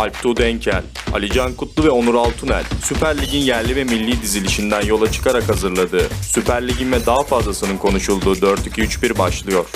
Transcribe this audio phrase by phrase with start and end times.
[0.00, 0.82] Alp Tuğ Denkel,
[1.14, 6.68] Alican Kutlu ve Onur Altunel, Süper Lig'in yerli ve milli dizilişinden yola çıkarak hazırladığı, Süper
[6.68, 9.70] Lig'in ve daha fazlasının konuşulduğu 4-2-3-1 başlıyor.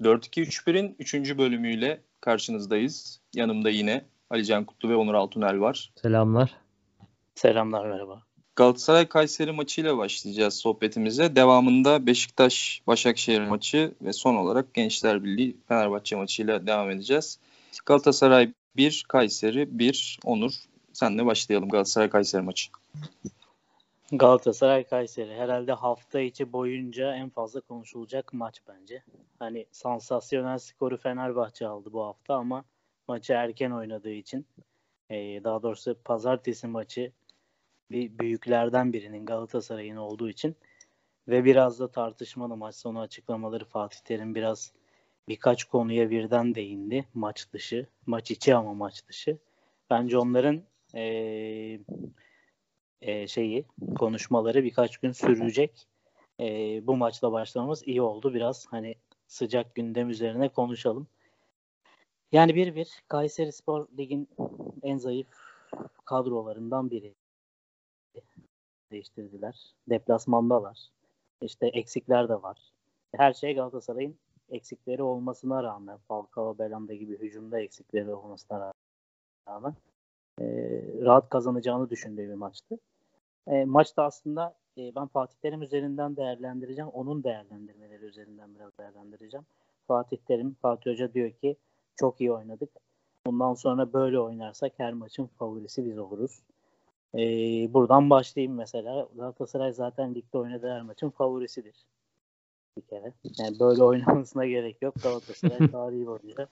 [0.00, 1.14] 4-2-3-1'in 3.
[1.14, 3.20] bölümüyle karşınızdayız.
[3.34, 5.92] Yanımda yine Alican Kutlu ve Onur Altunel var.
[6.02, 6.50] Selamlar.
[7.34, 8.22] Selamlar merhaba.
[8.60, 11.36] Galatasaray Kayseri maçıyla başlayacağız sohbetimize.
[11.36, 17.38] Devamında Beşiktaş Başakşehir maçı ve son olarak Gençler Birliği Fenerbahçe maçıyla devam edeceğiz.
[17.86, 20.52] Galatasaray 1, Kayseri 1, Onur.
[20.92, 22.70] Senle başlayalım Galatasaray Kayseri maçı.
[24.12, 29.02] Galatasaray Kayseri herhalde hafta içi boyunca en fazla konuşulacak maç bence.
[29.38, 32.64] Hani sansasyonel skoru Fenerbahçe aldı bu hafta ama
[33.08, 34.46] maçı erken oynadığı için
[35.44, 37.12] daha doğrusu pazartesi maçı
[37.90, 40.56] bir büyüklerden birinin Galatasaray'ın olduğu için
[41.28, 44.72] ve biraz da tartışmalı maç sonu açıklamaları Fatih Terim biraz
[45.28, 49.38] birkaç konuya birden değindi maç dışı, maç içi ama maç dışı.
[49.90, 50.62] Bence onların
[50.94, 51.04] e,
[53.00, 53.64] e, şeyi
[53.98, 55.86] konuşmaları birkaç gün sürecek.
[56.40, 56.46] E,
[56.86, 58.34] bu maçla başlamamız iyi oldu.
[58.34, 58.94] Biraz hani
[59.26, 61.06] sıcak gündem üzerine konuşalım.
[62.32, 64.28] Yani bir bir Kayseri Spor Lig'in
[64.82, 65.28] en zayıf
[66.04, 67.14] kadrolarından biri
[68.92, 69.74] değiştirdiler.
[69.88, 70.78] Deplasmandalar.
[71.42, 72.58] İşte eksikler de var.
[73.16, 74.16] Her şey Galatasaray'ın
[74.50, 78.72] eksikleri olmasına rağmen Falcao, Belanda gibi hücumda eksikleri olmasına
[79.48, 79.74] rağmen
[80.40, 80.44] e,
[81.00, 82.78] rahat kazanacağını düşündüğü bir maçtı.
[83.46, 86.90] E, maçta aslında e, ben Fatih Terim üzerinden değerlendireceğim.
[86.90, 89.46] Onun değerlendirmeleri üzerinden biraz değerlendireceğim.
[89.88, 91.56] Fatih Terim, Fatih Hoca diyor ki
[91.96, 92.70] çok iyi oynadık.
[93.26, 96.40] Bundan sonra böyle oynarsak her maçın favorisi biz oluruz.
[97.14, 99.08] Ee, buradan başlayayım mesela.
[99.16, 101.86] Galatasaray zaten ligde oynadığı her maçın favorisidir.
[102.76, 103.12] Bir kere.
[103.38, 104.94] Yani böyle oynamasına gerek yok.
[105.02, 106.48] Galatasaray tarihi boyunca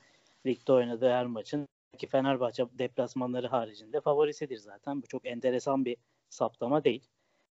[0.46, 5.02] ligde oynadığı her maçın ki Fenerbahçe deplasmanları haricinde favorisidir zaten.
[5.02, 5.96] Bu çok enteresan bir
[6.28, 7.08] saptama değil.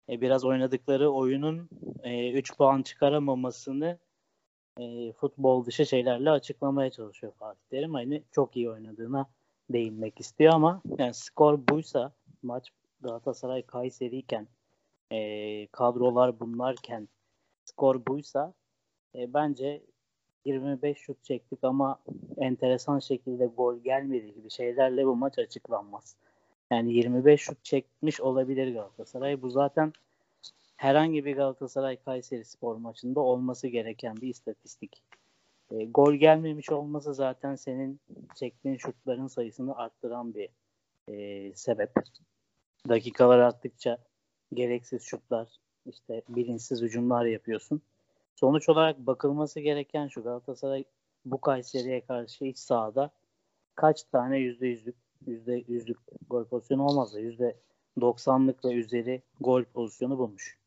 [0.09, 1.69] E, biraz oynadıkları oyunun
[2.03, 3.97] 3 e, puan çıkaramamasını
[4.79, 7.93] e, futbol dışı şeylerle açıklamaya çalışıyor Fatih Terim.
[7.93, 9.25] Hani çok iyi oynadığına
[9.69, 12.11] değinmek istiyor ama yani skor buysa
[12.43, 14.47] maç Galatasaray Kayseri'yken
[15.11, 17.07] e, kadrolar bunlarken
[17.65, 18.53] skor buysa
[19.15, 19.81] e, bence
[20.45, 21.99] 25 şut çektik ama
[22.37, 26.15] enteresan şekilde gol gelmedi gibi şeylerle bu maç açıklanmaz.
[26.71, 29.41] Yani 25 şut çekmiş olabilir Galatasaray.
[29.41, 29.93] Bu zaten
[30.75, 35.03] herhangi bir Galatasaray Kayseri spor maçında olması gereken bir istatistik.
[35.71, 37.99] E, gol gelmemiş olması zaten senin
[38.35, 40.49] çektiğin şutların sayısını arttıran bir
[41.07, 41.91] e, sebep
[42.89, 43.97] dakikalar arttıkça
[44.53, 45.47] gereksiz şutlar,
[45.85, 47.81] işte bilinçsiz hücumlar yapıyorsun.
[48.35, 50.83] Sonuç olarak bakılması gereken şu Galatasaray
[51.25, 53.11] bu Kayseri'ye karşı iç sahada
[53.75, 54.95] kaç tane yüzde yüzlük
[55.27, 55.97] yüzde yüzlük
[56.29, 57.55] gol pozisyonu olmazsa yüzde
[58.01, 60.57] doksanlık ve üzeri gol pozisyonu bulmuş.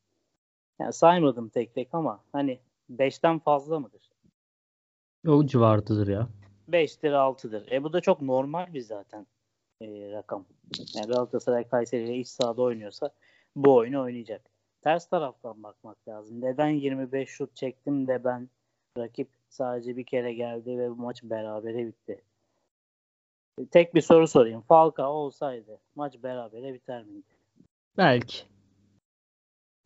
[0.79, 2.59] Yani saymadım tek tek ama hani
[2.89, 4.09] beşten fazla mıdır?
[5.27, 6.27] O civardadır ya.
[6.69, 7.71] 5'tir 6'dır.
[7.71, 9.27] E bu da çok normal bir zaten
[9.81, 10.45] e, rakam.
[10.95, 13.09] Yani Galatasaray Kayseri ile iç sahada oynuyorsa
[13.55, 14.41] bu oyunu oynayacak.
[14.81, 16.41] Ters taraftan bakmak lazım.
[16.41, 18.49] Neden 25 şut çektim de ben
[18.97, 22.21] rakip sadece bir kere geldi ve bu maç berabere bitti.
[23.71, 24.61] Tek bir soru sorayım.
[24.61, 27.35] Falcao olsaydı maç berabere biter miydi?
[27.97, 28.43] Belki.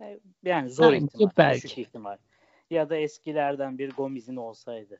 [0.02, 1.32] E, yani zor belki, ihtimal.
[1.38, 1.64] Belki.
[1.64, 2.18] Düşük ihtimal.
[2.70, 5.00] Ya da eskilerden bir Gomez'in olsaydı.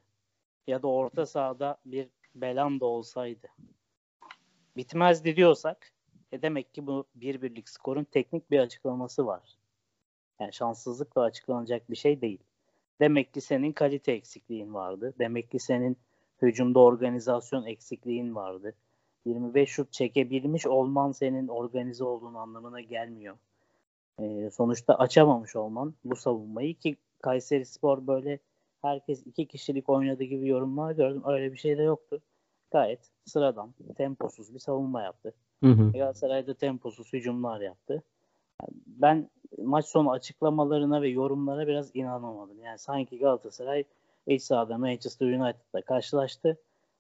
[0.68, 3.48] Ya da orta sahada bir Belanda olsaydı
[4.78, 5.92] bitmezdi diyorsak
[6.32, 9.58] e demek ki bu bir birlik skorun teknik bir açıklaması var.
[10.40, 12.40] Yani şanssızlıkla açıklanacak bir şey değil.
[13.00, 15.14] Demek ki senin kalite eksikliğin vardı.
[15.20, 15.98] Demek ki senin
[16.42, 18.76] hücumda organizasyon eksikliğin vardı.
[19.26, 23.38] 25 şut çekebilmiş olman senin organize olduğun anlamına gelmiyor.
[24.20, 28.40] Ee, sonuçta açamamış olman bu savunmayı ki Kayseri Spor böyle
[28.82, 31.22] herkes iki kişilik oynadı gibi yorumlar gördüm.
[31.26, 32.22] Öyle bir şey de yoktu
[32.72, 35.34] gayet sıradan, temposuz bir savunma yaptı.
[35.64, 35.92] Hı hı.
[35.92, 38.04] Galatasaray'da temposuz hücumlar yaptı.
[38.88, 42.64] Ben maç sonu açıklamalarına ve yorumlara biraz inanamadım.
[42.64, 43.84] Yani sanki Galatasaray
[44.28, 46.58] iç sahada Manchester United'la karşılaştı.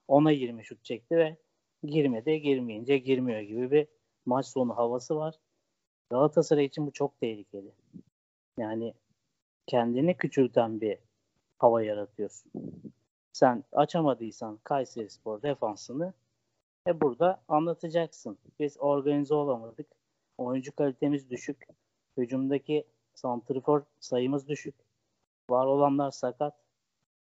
[0.07, 1.37] Ona 20 şut çekti ve
[1.83, 2.41] girmedi.
[2.41, 3.87] Girmeyince girmiyor gibi bir
[4.25, 5.35] maç sonu havası var.
[6.09, 7.71] Galatasaray için bu çok tehlikeli.
[8.57, 8.93] Yani
[9.67, 10.97] kendini küçülten bir
[11.57, 12.51] hava yaratıyorsun
[13.39, 16.13] sen açamadıysan Kayseri Spor defansını
[16.87, 18.37] e burada anlatacaksın.
[18.59, 19.87] Biz organize olamadık.
[20.37, 21.67] Oyuncu kalitemiz düşük.
[22.17, 22.83] Hücumdaki
[23.13, 24.75] santrifor sayımız düşük.
[25.49, 26.53] Var olanlar sakat.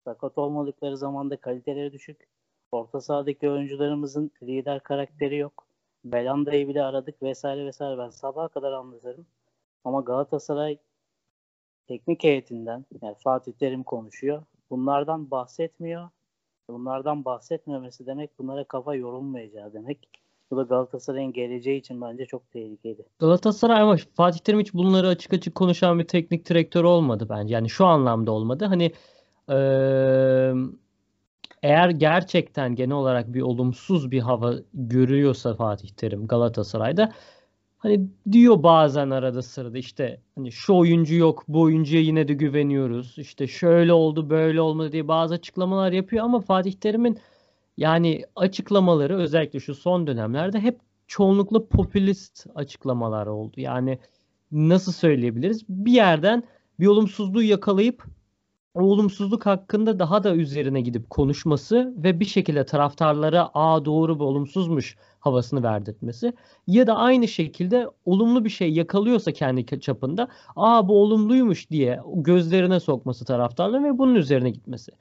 [0.03, 2.27] Sakat olmadıkları zaman da kaliteleri düşük.
[2.71, 5.67] Orta sahadaki oyuncularımızın lider karakteri yok.
[6.05, 7.97] Belanda'yı bile aradık vesaire vesaire.
[7.97, 9.25] Ben sabaha kadar anlatırım.
[9.83, 10.77] Ama Galatasaray
[11.87, 14.43] teknik heyetinden yani Fatih Terim konuşuyor.
[14.71, 16.09] Bunlardan bahsetmiyor.
[16.69, 20.09] Bunlardan bahsetmemesi demek bunlara kafa yorulmayacağı demek.
[20.51, 23.05] Bu da Galatasaray'ın geleceği için bence çok tehlikeli.
[23.19, 27.53] Galatasaray ama Fatih Terim hiç bunları açık açık konuşan bir teknik direktör olmadı bence.
[27.53, 28.65] Yani şu anlamda olmadı.
[28.65, 28.91] Hani
[31.63, 37.11] eğer gerçekten genel olarak bir olumsuz bir hava görüyorsa Fatih Terim Galatasaray'da
[37.81, 43.17] hani diyor bazen arada sırada işte hani şu oyuncu yok bu oyuncuya yine de güveniyoruz.
[43.17, 47.17] İşte şöyle oldu böyle olmadı diye bazı açıklamalar yapıyor ama Fatih Terim'in
[47.77, 53.53] yani açıklamaları özellikle şu son dönemlerde hep çoğunlukla popülist açıklamalar oldu.
[53.57, 53.99] Yani
[54.51, 55.69] nasıl söyleyebiliriz?
[55.69, 56.43] Bir yerden
[56.79, 58.03] bir olumsuzluğu yakalayıp
[58.73, 64.97] olumsuzluk hakkında daha da üzerine gidip konuşması ve bir şekilde taraftarlara aa doğru bu olumsuzmuş
[65.19, 66.33] havasını verdirtmesi
[66.67, 72.79] ya da aynı şekilde olumlu bir şey yakalıyorsa kendi çapında aa bu olumluymuş diye gözlerine
[72.79, 74.91] sokması taraftarların ve bunun üzerine gitmesi.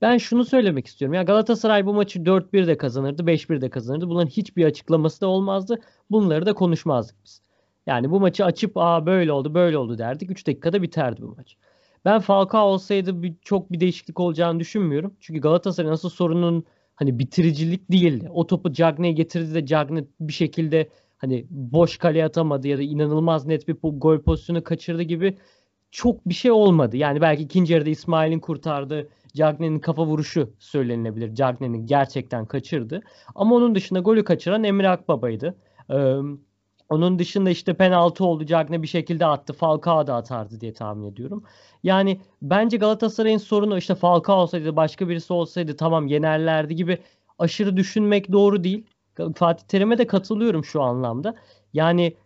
[0.00, 1.14] Ben şunu söylemek istiyorum.
[1.14, 4.08] Ya Galatasaray bu maçı 4-1 de kazanırdı, 5-1 de kazanırdı.
[4.08, 5.80] Bunların hiçbir açıklaması da olmazdı.
[6.10, 7.42] Bunları da konuşmazdık biz.
[7.86, 10.30] Yani bu maçı açıp aa böyle oldu, böyle oldu derdik.
[10.30, 11.56] 3 dakikada biterdi bu maç.
[12.04, 15.16] Ben Falcao olsaydı bir, çok bir değişiklik olacağını düşünmüyorum.
[15.20, 16.64] Çünkü Galatasaray'ın asıl sorunun
[16.94, 18.28] hani bitiricilik değildi.
[18.30, 20.88] O topu Cagney'e getirdi de Cagney bir şekilde
[21.18, 25.38] hani boş kaleye atamadı ya da inanılmaz net bir gol pozisyonu kaçırdı gibi
[25.90, 26.96] çok bir şey olmadı.
[26.96, 31.34] Yani belki ikinci yarıda İsmail'in kurtardığı Cagney'in kafa vuruşu söylenilebilir.
[31.34, 33.02] Cagney'in gerçekten kaçırdı.
[33.34, 35.56] Ama onun dışında golü kaçıran Emre Akbaba'ydı.
[35.90, 36.16] Ee,
[36.92, 38.46] onun dışında işte penaltı oldu.
[38.46, 39.52] Cagney bir şekilde attı.
[39.52, 41.44] Falcao da atardı diye tahmin ediyorum.
[41.82, 46.98] Yani bence Galatasaray'ın sorunu işte Falcao olsaydı başka birisi olsaydı tamam yenerlerdi gibi
[47.38, 48.86] aşırı düşünmek doğru değil.
[49.34, 51.34] Fatih Terim'e de katılıyorum şu anlamda.
[51.72, 52.16] Yani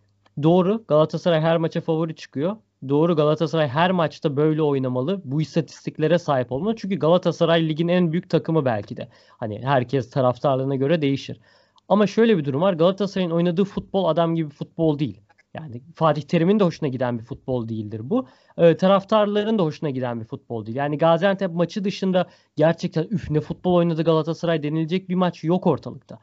[0.42, 2.56] doğru Galatasaray her maça favori çıkıyor.
[2.88, 5.20] Doğru Galatasaray her maçta böyle oynamalı.
[5.24, 6.76] Bu istatistiklere sahip olmalı.
[6.76, 9.08] Çünkü Galatasaray ligin en büyük takımı belki de.
[9.28, 11.40] Hani herkes taraftarlığına göre değişir.
[11.88, 12.72] Ama şöyle bir durum var.
[12.72, 15.20] Galatasaray'ın oynadığı futbol adam gibi futbol değil.
[15.54, 18.26] Yani Fatih Terim'in de hoşuna giden bir futbol değildir bu.
[18.58, 20.76] Ee, taraftarların da hoşuna giden bir futbol değil.
[20.76, 26.18] Yani Gaziantep maçı dışında gerçekten üf ne futbol oynadı Galatasaray denilecek bir maç yok ortalıkta.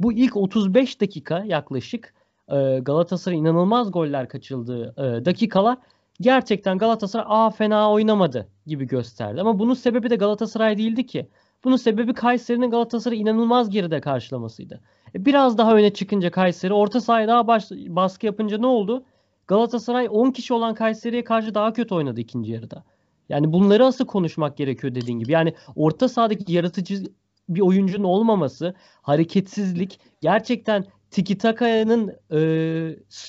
[0.00, 2.14] Bu ilk 35 dakika yaklaşık
[2.48, 5.78] e, Galatasaray inanılmaz goller kaçıldığı e, dakikalar
[6.20, 9.40] gerçekten Galatasaray aa fena oynamadı gibi gösterdi.
[9.40, 11.28] Ama bunun sebebi de Galatasaray değildi ki.
[11.64, 14.80] Bunun sebebi Kayseri'nin Galatasaray'ı inanılmaz geride karşılamasıydı.
[15.14, 19.04] Biraz daha öne çıkınca Kayseri orta sahaya daha baş, baskı yapınca ne oldu?
[19.46, 22.84] Galatasaray 10 kişi olan Kayseri'ye karşı daha kötü oynadı ikinci yarıda.
[23.28, 25.32] Yani bunları asıl konuşmak gerekiyor dediğin gibi.
[25.32, 27.02] Yani orta sahadaki yaratıcı
[27.48, 32.38] bir oyuncunun olmaması, hareketsizlik gerçekten Tiki Taka'nın e,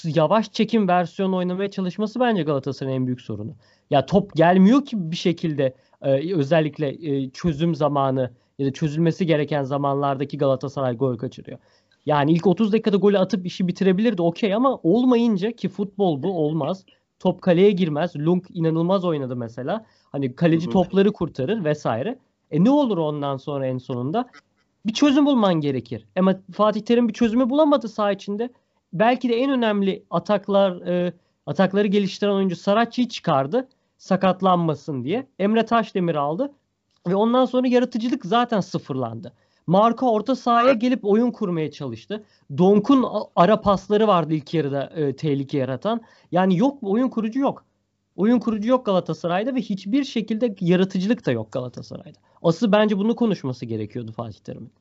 [0.03, 3.55] yavaş çekim versiyonu oynamaya çalışması bence Galatasaray'ın en büyük sorunu.
[3.89, 9.63] Ya top gelmiyor ki bir şekilde e, özellikle e, çözüm zamanı ya da çözülmesi gereken
[9.63, 11.59] zamanlardaki Galatasaray gol kaçırıyor.
[12.05, 16.85] Yani ilk 30 dakikada golü atıp işi bitirebilirdi okey ama olmayınca ki futbol bu olmaz.
[17.19, 18.15] Top kaleye girmez.
[18.15, 19.85] Lung inanılmaz oynadı mesela.
[20.11, 22.19] Hani kaleci topları kurtarır vesaire.
[22.51, 24.29] E ne olur ondan sonra en sonunda?
[24.85, 26.05] Bir çözüm bulman gerekir.
[26.19, 28.49] Ama Fatih Terim bir çözümü bulamadı saha içinde.
[28.93, 31.13] Belki de en önemli ataklar e,
[31.45, 35.27] atakları geliştiren oyuncu Saratçı'yı çıkardı sakatlanmasın diye.
[35.39, 36.51] Emre Taşdemir aldı
[37.07, 39.33] ve ondan sonra yaratıcılık zaten sıfırlandı.
[39.67, 42.25] Marka orta sahaya gelip oyun kurmaya çalıştı.
[42.57, 46.01] Donk'un ara pasları vardı ilk yarıda e, tehlike yaratan.
[46.31, 47.65] Yani yok oyun kurucu yok.
[48.15, 52.19] Oyun kurucu yok Galatasaray'da ve hiçbir şekilde yaratıcılık da yok Galatasaray'da.
[52.41, 54.71] Asıl bence bunu konuşması gerekiyordu Fatih Terim'in.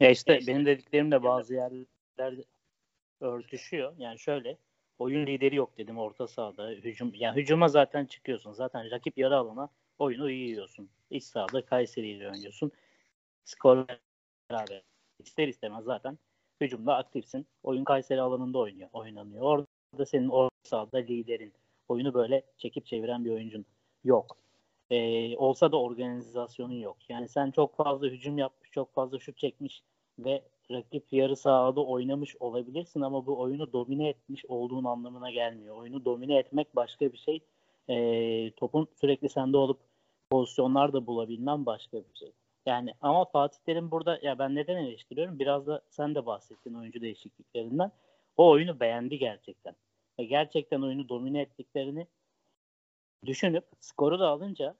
[0.00, 2.44] Ya işte benim dediklerim de bazı yerlerde
[3.20, 3.94] örtüşüyor.
[3.98, 4.56] Yani şöyle
[4.98, 6.70] oyun lideri yok dedim orta sahada.
[6.70, 8.52] Hücum yani hücuma zaten çıkıyorsun.
[8.52, 10.90] Zaten rakip yarı alana oyunu iyi yiyorsun.
[11.10, 12.72] İç sahada Kayseri ile oynuyorsun.
[13.44, 13.86] Skor
[14.50, 14.82] beraber.
[15.18, 16.18] İster istemez zaten
[16.60, 17.46] hücumda aktifsin.
[17.62, 19.42] Oyun Kayseri alanında oynuyor, oynanıyor.
[19.42, 21.52] Orada senin orta sahada liderin.
[21.88, 23.66] Oyunu böyle çekip çeviren bir oyuncun
[24.04, 24.36] yok.
[24.90, 26.96] Ee, olsa da organizasyonun yok.
[27.08, 29.82] Yani sen çok fazla hücum yapmış, çok fazla şut çekmiş
[30.18, 35.76] ve rakip yarı sahada oynamış olabilirsin ama bu oyunu domine etmiş olduğun anlamına gelmiyor.
[35.76, 37.40] Oyunu domine etmek başka bir şey.
[37.88, 39.80] E, topun sürekli sende olup
[40.30, 42.32] pozisyonlar da bulabilmem başka bir şey.
[42.66, 45.38] Yani ama Fatih Terim burada ya ben neden eleştiriyorum?
[45.38, 47.92] Biraz da sen de bahsettin oyuncu değişikliklerinden.
[48.36, 49.74] O oyunu beğendi gerçekten.
[50.18, 52.06] Ve gerçekten oyunu domine ettiklerini
[53.26, 54.74] düşünüp skoru da alınca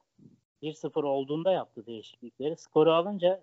[0.63, 2.57] 1-0 olduğunda yaptı değişiklikleri.
[2.57, 3.41] Skoru alınca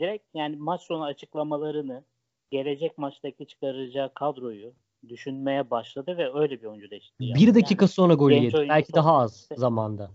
[0.00, 2.04] direkt yani maç sonu açıklamalarını
[2.50, 4.74] gelecek maçtaki çıkaracağı kadroyu
[5.08, 7.46] düşünmeye başladı ve öyle bir oyuncu değişikliği yaptı.
[7.46, 8.68] Bir dakika sonra golü yedi.
[8.68, 10.10] Belki daha az işte- zamanda.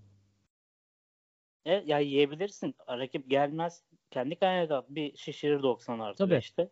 [1.66, 2.76] E, ya yiyebilirsin.
[2.90, 3.84] Rakip gelmez.
[4.12, 6.38] Kendi kaynağına da bir şişirir 90 artı Tabii.
[6.38, 6.70] işte.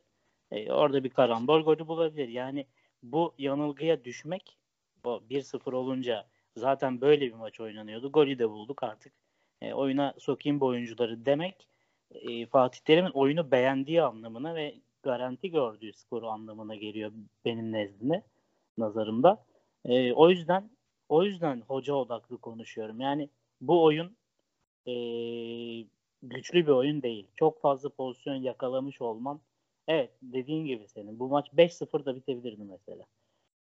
[0.51, 2.27] E, orada bir karambol golü bulabilir.
[2.27, 2.67] Yani
[3.03, 4.57] bu yanılgıya düşmek
[5.03, 8.11] o 1-0 olunca zaten böyle bir maç oynanıyordu.
[8.11, 9.13] Golü de bulduk artık.
[9.61, 11.67] E, oyuna sokayım bu oyuncuları demek
[12.21, 17.11] e, Fatih Terim'in oyunu beğendiği anlamına ve garanti gördüğü skoru anlamına geliyor
[17.45, 18.23] benim nezdimde,
[18.77, 19.45] nazarımda.
[19.85, 20.69] E, o yüzden
[21.09, 22.99] o yüzden hoca odaklı konuşuyorum.
[22.99, 23.29] Yani
[23.61, 24.17] bu oyun
[24.87, 24.93] e,
[26.23, 27.27] güçlü bir oyun değil.
[27.35, 29.41] Çok fazla pozisyon yakalamış olman
[29.87, 31.19] evet dediğin gibi senin.
[31.19, 33.03] Bu maç 5-0 da bitebilirdi mesela.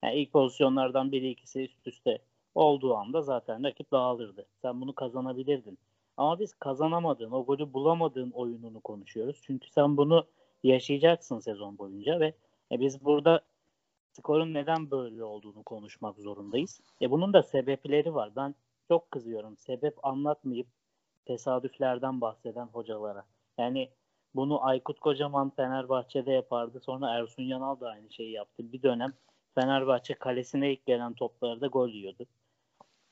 [0.04, 2.18] Yani ilk pozisyonlardan biri ikisi üst üste
[2.54, 4.46] olduğu anda zaten rakip dağılırdı.
[4.62, 5.78] Sen bunu kazanabilirdin.
[6.16, 9.40] Ama biz kazanamadığın, o golü bulamadığın oyununu konuşuyoruz.
[9.42, 10.26] Çünkü sen bunu
[10.62, 12.34] yaşayacaksın sezon boyunca ve
[12.72, 13.40] e, biz burada
[14.12, 16.80] skorun neden böyle olduğunu konuşmak zorundayız.
[17.02, 18.32] E bunun da sebepleri var.
[18.36, 18.54] Ben
[18.88, 19.56] çok kızıyorum.
[19.56, 20.66] Sebep anlatmayıp
[21.24, 23.24] tesadüflerden bahseden hocalara.
[23.58, 23.90] Yani
[24.34, 26.80] bunu Aykut Kocaman Fenerbahçe'de yapardı.
[26.80, 28.72] Sonra Ersun Yanal da aynı şeyi yaptı.
[28.72, 29.12] Bir dönem
[29.54, 32.26] Fenerbahçe kalesine ilk gelen toplarda gol yiyordu.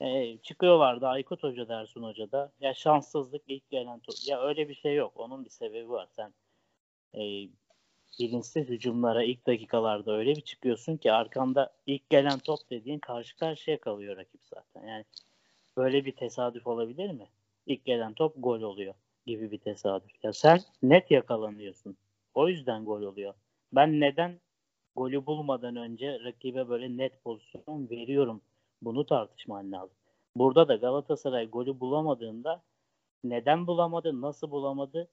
[0.02, 2.52] Ee, çıkıyorlardı Aykut Hoca da Ersun Hoca da.
[2.60, 4.14] Ya şanssızlık ilk gelen top.
[4.26, 5.12] Ya öyle bir şey yok.
[5.16, 6.08] Onun bir sebebi var.
[6.16, 6.34] Sen
[7.14, 7.20] e,
[8.20, 13.80] bilinçsiz hücumlara ilk dakikalarda öyle bir çıkıyorsun ki arkanda ilk gelen top dediğin karşı karşıya
[13.80, 14.86] kalıyor rakip zaten.
[14.86, 15.04] Yani
[15.76, 17.26] böyle bir tesadüf olabilir mi?
[17.66, 18.94] İlk gelen top gol oluyor
[19.26, 20.24] gibi bir tesadüf.
[20.24, 21.96] Ya sen net yakalanıyorsun.
[22.34, 23.34] O yüzden gol oluyor.
[23.72, 24.40] Ben neden
[24.96, 28.42] golü bulmadan önce rakibe böyle net pozisyon veriyorum?
[28.82, 29.96] Bunu tartışman lazım.
[30.36, 32.62] Burada da Galatasaray golü bulamadığında
[33.24, 35.08] neden bulamadı, nasıl bulamadı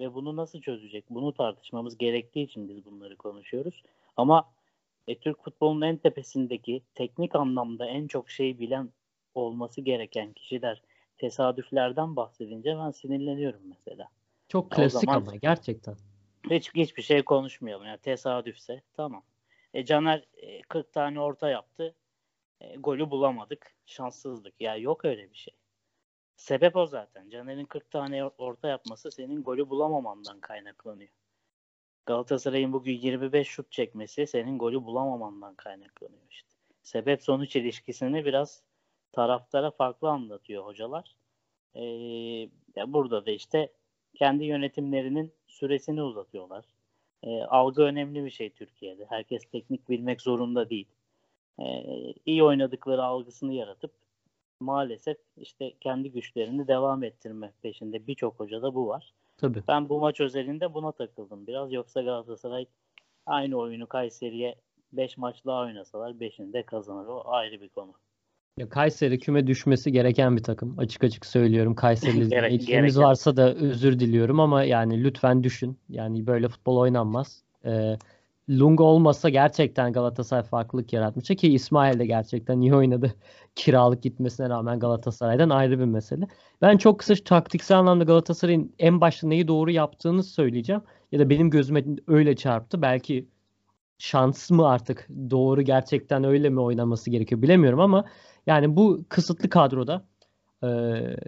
[0.00, 1.04] ve bunu nasıl çözecek?
[1.10, 3.82] Bunu tartışmamız gerektiği için biz bunları konuşuyoruz.
[4.16, 4.50] Ama
[5.08, 8.88] e, Türk futbolunun en tepesindeki teknik anlamda en çok şeyi bilen
[9.34, 10.82] olması gereken kişiler
[11.18, 14.08] tesadüflerden bahsedince ben sinirleniyorum mesela.
[14.48, 15.96] Çok O klasik zaman- ama gerçekten.
[16.50, 17.86] Hiç hiçbir şey konuşmayalım.
[17.86, 19.22] Yani tesadüfse tamam.
[19.74, 21.94] E, Caner e, 40 tane orta yaptı.
[22.60, 23.74] E, golü bulamadık.
[23.86, 24.60] Şanssızlık.
[24.60, 25.54] Ya yok öyle bir şey.
[26.36, 27.30] Sebep o zaten.
[27.30, 31.10] Caner'in 40 tane orta yapması senin golü bulamamandan kaynaklanıyor.
[32.06, 36.48] Galatasaray'ın bugün 25 şut çekmesi senin golü bulamamandan kaynaklanıyor işte.
[36.82, 38.62] Sebep sonuç ilişkisini biraz
[39.12, 41.16] taraftara farklı anlatıyor hocalar.
[41.74, 41.82] Ee,
[42.76, 43.72] ya burada da işte
[44.14, 46.64] kendi yönetimlerinin süresini uzatıyorlar.
[47.22, 49.06] Ee, algı önemli bir şey Türkiye'de.
[49.08, 50.88] Herkes teknik bilmek zorunda değil.
[51.60, 53.90] Ee, iyi oynadıkları algısını yaratıp
[54.60, 59.12] maalesef işte kendi güçlerini devam ettirme peşinde birçok hocada bu var.
[59.38, 59.62] Tabii.
[59.68, 61.72] Ben bu maç özelinde buna takıldım biraz.
[61.72, 62.66] Yoksa Galatasaray
[63.26, 64.54] aynı oyunu Kayseri'ye
[64.92, 67.06] 5 maç daha oynasalar 5'ini de kazanır.
[67.06, 67.92] O ayrı bir konu.
[68.58, 70.78] Ya Kayseri küme düşmesi gereken bir takım.
[70.78, 71.74] Açık açık söylüyorum.
[71.74, 73.08] Kayseri Gerek- dinleyicilerimiz gereken.
[73.08, 75.78] varsa da özür diliyorum ama yani lütfen düşün.
[75.88, 77.42] Yani böyle futbol oynanmaz.
[77.64, 77.96] Ee,
[78.50, 83.14] Lunga olmasa gerçekten Galatasaray farklılık yaratmıştı ki İsmail de gerçekten iyi oynadı.
[83.54, 86.28] Kiralık gitmesine rağmen Galatasaray'dan ayrı bir mesele.
[86.62, 90.82] Ben çok kısa taktiksel anlamda Galatasaray'ın en başta neyi doğru yaptığını söyleyeceğim.
[91.12, 92.82] Ya da benim gözüme öyle çarptı.
[92.82, 93.28] Belki
[93.98, 98.04] şans mı artık doğru gerçekten öyle mi oynaması gerekiyor bilemiyorum ama
[98.46, 100.06] yani bu kısıtlı kadroda
[100.64, 100.68] e,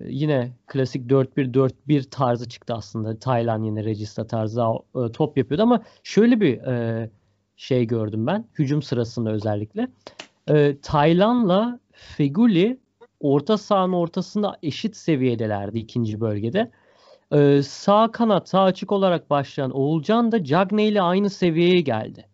[0.07, 3.19] yine klasik 4-1-4-1 tarzı çıktı aslında.
[3.19, 4.63] Taylan yine Regista tarzı
[4.95, 7.11] e, top yapıyordu ama şöyle bir e,
[7.57, 9.89] şey gördüm ben hücum sırasında özellikle.
[10.49, 12.79] E, Taylan'la Feguli
[13.21, 16.71] orta sahanın ortasında eşit seviyedelerdi ikinci bölgede.
[17.33, 22.27] E, sağ kanat sağ açık olarak başlayan Oğulcan da Cagney ile aynı seviyeye geldi.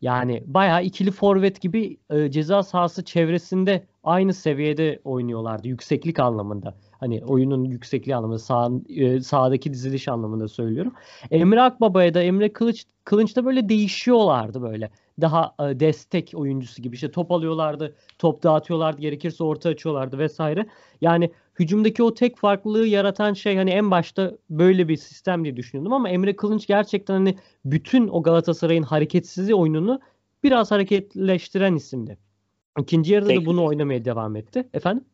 [0.00, 6.74] Yani bayağı ikili forvet gibi e, ceza sahası çevresinde aynı seviyede oynuyorlardı yükseklik anlamında.
[6.90, 10.92] Hani oyunun yüksekliği anlamında sağ, e, sağdaki diziliş anlamında söylüyorum.
[11.30, 14.90] Emre Akbaba'ya da Emre Kılıç Kılınç da böyle değişiyorlardı böyle.
[15.20, 20.66] Daha e, destek oyuncusu gibi işte top alıyorlardı, top dağıtıyorlardı, gerekirse orta açıyorlardı vesaire.
[21.00, 25.92] Yani hücumdaki o tek farklılığı yaratan şey hani en başta böyle bir sistem diye düşünüyordum
[25.92, 30.00] ama Emre Kılınç gerçekten hani bütün o Galatasaray'ın hareketsizliği oyununu
[30.42, 32.25] biraz hareketleştiren isimdi.
[32.78, 33.46] İkinci yarıda da Teknik.
[33.46, 34.68] bunu oynamaya devam etti.
[34.74, 35.04] Efendim?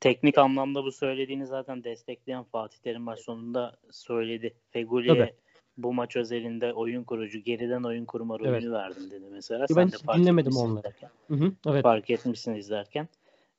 [0.00, 4.54] Teknik anlamda bu söylediğini zaten destekleyen Fatih Terim maç sonunda söyledi.
[4.72, 5.32] Tabii.
[5.76, 8.70] bu maç özelinde oyun kurucu, geriden oyun kurma rolünü Evet.
[8.70, 9.66] verdim dedi mesela.
[9.70, 10.78] Ben Sen de fark dinlemedim onları.
[10.78, 11.10] izlerken.
[11.28, 11.82] Hı hı, evet.
[11.82, 13.08] Fark etmişsin izlerken.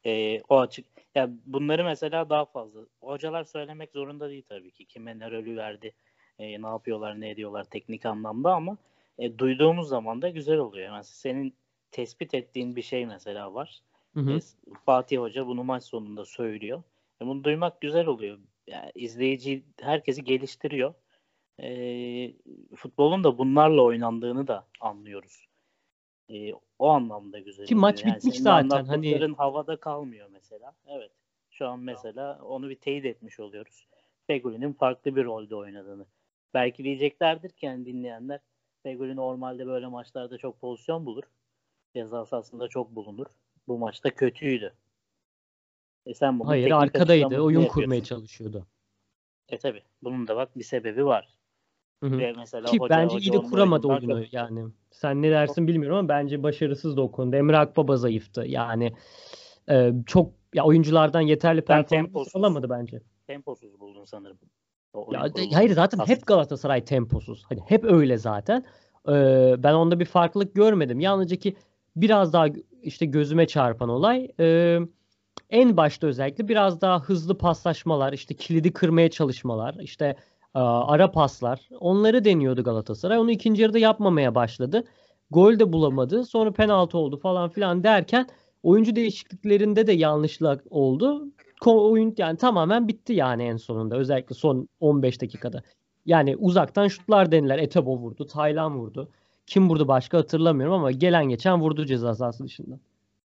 [0.05, 0.85] Ee, o açık.
[1.15, 2.79] Ya bunları mesela daha fazla.
[3.01, 4.85] Hocalar söylemek zorunda değil tabii ki.
[4.85, 5.91] Kime ne rolü verdi,
[6.39, 8.77] e, ne yapıyorlar, ne ediyorlar teknik anlamda ama
[9.19, 10.85] e, duyduğumuz zaman da güzel oluyor.
[10.85, 11.53] Yani senin
[11.91, 13.81] tespit ettiğin bir şey mesela var.
[14.13, 14.31] Hı hı.
[14.31, 14.39] E,
[14.85, 16.83] Fatih Hoca bunu maç sonunda söylüyor.
[17.21, 18.39] E, bunu duymak güzel oluyor.
[18.67, 20.93] Yani izleyici herkesi geliştiriyor.
[21.59, 21.69] E,
[22.75, 25.47] futbolun da bunlarla oynandığını da anlıyoruz.
[26.29, 27.65] E, o anlamda güzel.
[27.65, 27.81] Ki oluyor.
[27.81, 30.75] maç Yani bitmiş zaten, anlattıkların havada kalmıyor mesela.
[30.87, 31.11] Evet.
[31.49, 33.87] Şu an mesela onu bir teyit etmiş oluyoruz.
[34.27, 36.05] Fegoli'nin farklı bir rolde oynadığını.
[36.53, 38.39] Belki diyeceklerdir ki yani dinleyenler
[38.83, 41.23] Fegoli normalde böyle maçlarda çok pozisyon bulur.
[41.97, 43.25] Ceza sahasında çok bulunur.
[43.67, 44.73] Bu maçta kötüydü.
[46.05, 47.41] E sen bunu Hayır arkadaydı.
[47.41, 48.67] Oyun kurmaya çalışıyordu.
[49.49, 49.83] E tabi.
[50.03, 51.37] Bunun da bak bir sebebi var.
[52.03, 52.17] Hı hı.
[52.17, 54.65] Ve mesela Ki hoca, bence hoca iyi de kuramadı oyunu çok- yani.
[54.91, 57.37] Sen ne dersin bilmiyorum ama bence başarısız da o konuda.
[57.37, 58.45] Emre Akbaba zayıftı.
[58.47, 58.93] Yani
[59.69, 63.01] e, çok ya oyunculardan yeterli performans alamadı bence.
[63.27, 64.39] temposuz buldun sanırım.
[65.11, 67.45] Ya, hayır zaten Aslında- hep Galatasaray temposuz.
[67.49, 68.65] Hani hep öyle zaten.
[69.09, 70.99] Ee, ben onda bir farklılık görmedim.
[70.99, 71.55] Yalnızca ki
[72.01, 72.45] biraz daha
[72.81, 74.79] işte gözüme çarpan olay e,
[75.49, 80.05] en başta özellikle biraz daha hızlı paslaşmalar, işte kilidi kırmaya çalışmalar, işte
[80.55, 81.69] e, ara paslar.
[81.79, 83.17] Onları deniyordu Galatasaray.
[83.17, 84.83] Onu ikinci yarıda yapmamaya başladı.
[85.31, 86.25] Gol de bulamadı.
[86.25, 88.27] Sonra penaltı oldu falan filan derken
[88.63, 91.27] oyuncu değişikliklerinde de yanlışlık oldu.
[91.61, 93.97] Ko- oyun yani tamamen bitti yani en sonunda.
[93.97, 95.63] Özellikle son 15 dakikada.
[96.05, 97.59] Yani uzaktan şutlar deniler.
[97.59, 99.09] Etebo vurdu, Taylan vurdu.
[99.47, 102.79] Kim vurdu başka hatırlamıyorum ama gelen geçen vurdu ceza sahası dışında.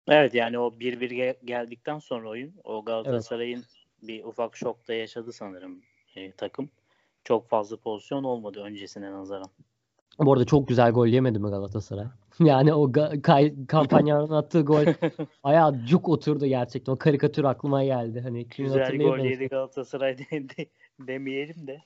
[0.07, 3.63] Evet yani o 1-1 gel- geldikten sonra oyun o Galatasaray'ın
[4.03, 5.81] bir ufak şokta yaşadı sanırım
[6.15, 6.69] e, takım.
[7.23, 9.47] Çok fazla pozisyon olmadı öncesine nazaran.
[10.19, 12.05] Bu arada çok güzel gol yemedi mi Galatasaray?
[12.39, 14.85] Yani o ga- kay- kampanyanın attığı gol
[15.43, 16.93] ayağı cuk oturdu gerçekten.
[16.93, 18.21] O karikatür aklıma geldi.
[18.21, 21.81] Hani Güzel gol yedi Galatasaray de, de- demeyelim de.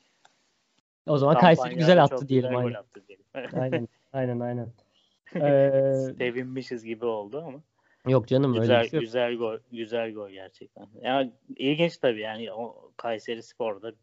[1.08, 2.50] O zaman Kayseri güzel attı diyelim.
[2.50, 2.74] güzel Aynen.
[2.80, 3.26] attı diyelim.
[3.62, 4.74] aynen, aynen, aynen.
[5.36, 7.60] Ee, Sevinmişiz gibi oldu ama.
[8.08, 9.02] yok canım öyle Güzel bir şey yok.
[9.02, 10.88] güzel gol güzel gol gerçekten.
[11.02, 13.94] Yani ilginç tabii yani o Kayseri Spor'da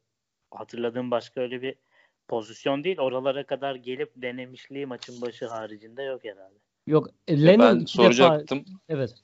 [0.50, 1.74] hatırladığım başka öyle bir
[2.28, 2.98] pozisyon değil.
[2.98, 6.58] Oralara kadar gelip denemişliği maçın başı haricinde yok herhalde.
[6.86, 8.64] Yok e, Lennon ben iki defa soracaktım.
[8.88, 9.14] evet.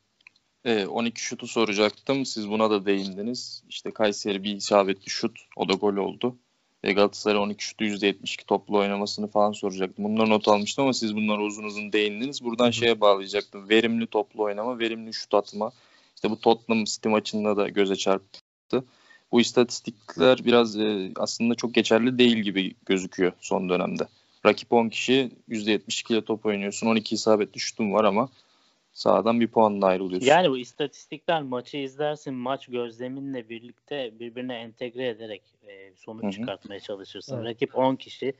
[0.64, 2.26] E, 12 şutu soracaktım.
[2.26, 3.64] Siz buna da değindiniz.
[3.68, 5.38] İşte Kayseri bir isabetli şut.
[5.56, 6.36] O da gol oldu.
[6.84, 10.04] E, Galatasaray 12 şutu %72 toplu oynamasını falan soracaktım.
[10.04, 12.44] Bunları not almıştım ama siz bunlara uzun uzun değindiniz.
[12.44, 13.68] Buradan Hı şeye bağlayacaktım.
[13.68, 15.72] Verimli toplu oynama, verimli şut atma.
[16.14, 18.84] İşte bu Tottenham City maçında da göze çarptı.
[19.32, 24.06] Bu istatistikler biraz e, aslında çok geçerli değil gibi gözüküyor son dönemde.
[24.46, 26.86] Rakip 10 kişi %72 ile top oynuyorsun.
[26.86, 28.28] 12 isabetli şutun var ama
[28.98, 30.28] sahadan bir puanla ayrılıyorsun.
[30.28, 36.32] Yani bu istatistikler maçı izlersin, maç gözleminle birlikte birbirine entegre ederek e, sonuç Hı hı.
[36.32, 37.36] çıkartmaya çalışırsın.
[37.36, 37.46] Evet.
[37.46, 38.34] Rakip 10 kişi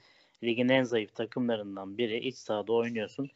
[0.45, 2.19] ligin en zayıf takımlarından biri.
[2.19, 3.31] İç sahada oynuyorsun.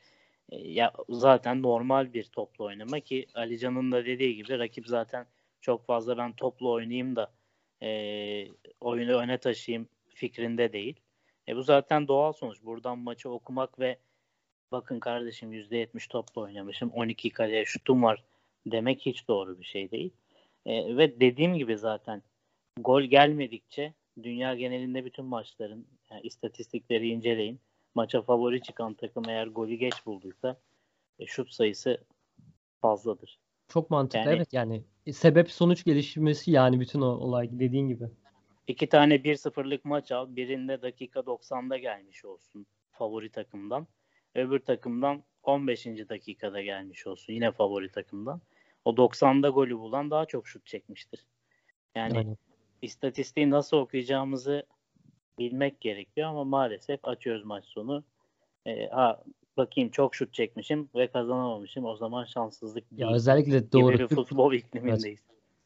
[0.50, 5.26] E, ya zaten normal bir toplu oynama ki Alican'ın da dediği gibi rakip zaten
[5.60, 7.32] çok fazla ben toplu oynayayım da
[7.82, 7.88] e,
[8.80, 10.96] oyunu öne taşıyayım fikrinde değil.
[11.48, 12.62] E, bu zaten doğal sonuç.
[12.62, 13.98] Buradan maçı okumak ve
[14.72, 18.24] bakın kardeşim %70 topla oynamışım 12 kaleye şutum var
[18.66, 20.10] demek hiç doğru bir şey değil.
[20.66, 22.22] E, ve dediğim gibi zaten
[22.80, 27.60] gol gelmedikçe dünya genelinde bütün maçların yani istatistikleri inceleyin.
[27.94, 30.56] Maça favori çıkan takım eğer golü geç bulduysa
[31.18, 32.04] e, şut sayısı
[32.80, 33.38] fazladır.
[33.68, 34.18] Çok mantıklı.
[34.18, 34.82] Yani- evet yani
[35.12, 38.04] sebep sonuç gelişmesi yani bütün o olay dediğin gibi.
[38.66, 40.36] İki tane 1-0'lık maç al.
[40.36, 43.86] Birinde dakika 90'da gelmiş olsun favori takımdan.
[44.34, 45.86] Öbür takımdan 15.
[46.08, 48.40] dakikada gelmiş olsun yine favori takımdan.
[48.84, 51.26] O 90'da golü bulan daha çok şut çekmiştir.
[51.94, 52.36] Yani Aynen.
[52.82, 54.66] istatistiği nasıl okuyacağımızı
[55.38, 58.04] bilmek gerekiyor ama maalesef açıyoruz maç sonu.
[58.66, 59.22] Ee, ha
[59.56, 61.84] bakayım çok şut çekmişim ve kazanamamışım.
[61.84, 63.92] O zaman şanssızlık Ya değil özellikle gibi doğru.
[63.92, 65.20] bir Türk, futbol iklimindeyiz.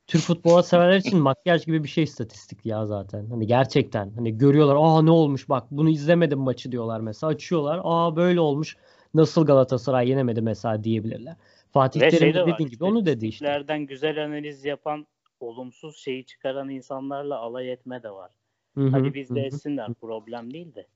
[0.06, 3.26] Türk futbola severler için makyaj gibi bir şey istatistik ya zaten.
[3.26, 8.16] Hani gerçekten hani görüyorlar aa ne olmuş bak bunu izlemedim maçı diyorlar mesela açıyorlar aa
[8.16, 8.76] böyle olmuş
[9.14, 11.36] nasıl Galatasaray yenemedi mesela diyebilirler.
[11.72, 13.44] Fatih Ve Terim şey de de var, dediğin gibi onu dedi işte.
[13.44, 15.06] İstatistiklerden güzel analiz yapan,
[15.40, 18.30] olumsuz şeyi çıkaran insanlarla alay etme de var.
[18.74, 19.44] Hı hı, Hadi biz de hı.
[19.44, 20.86] etsinler problem değil de.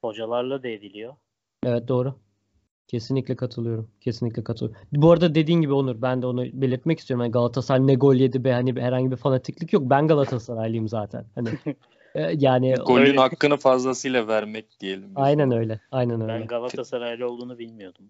[0.00, 1.14] Hocalarla da ediliyor.
[1.64, 2.14] Evet doğru.
[2.88, 3.90] Kesinlikle katılıyorum.
[4.00, 4.80] Kesinlikle katılıyorum.
[4.92, 7.24] Bu arada dediğin gibi Onur ben de onu belirtmek istiyorum.
[7.24, 9.82] Yani Galatasaray ne gol yedi be hani herhangi bir fanatiklik yok.
[9.90, 11.24] Ben Galatasaraylıyım zaten.
[11.34, 11.48] Hani
[12.14, 15.10] e, yani Golün Öyle- hakkını fazlasıyla vermek diyelim.
[15.14, 15.80] aynen öyle.
[15.92, 16.32] Aynen öyle.
[16.32, 18.04] Ben Galatasaraylı olduğunu bilmiyordum.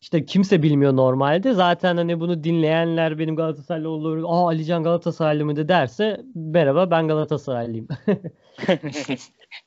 [0.00, 1.52] işte kimse bilmiyor normalde.
[1.54, 4.22] Zaten hani bunu dinleyenler benim Galatasaraylı olur.
[4.26, 7.88] Aa Alican Galatasaraylı mıydı derse merhaba ben Galatasaraylıyım.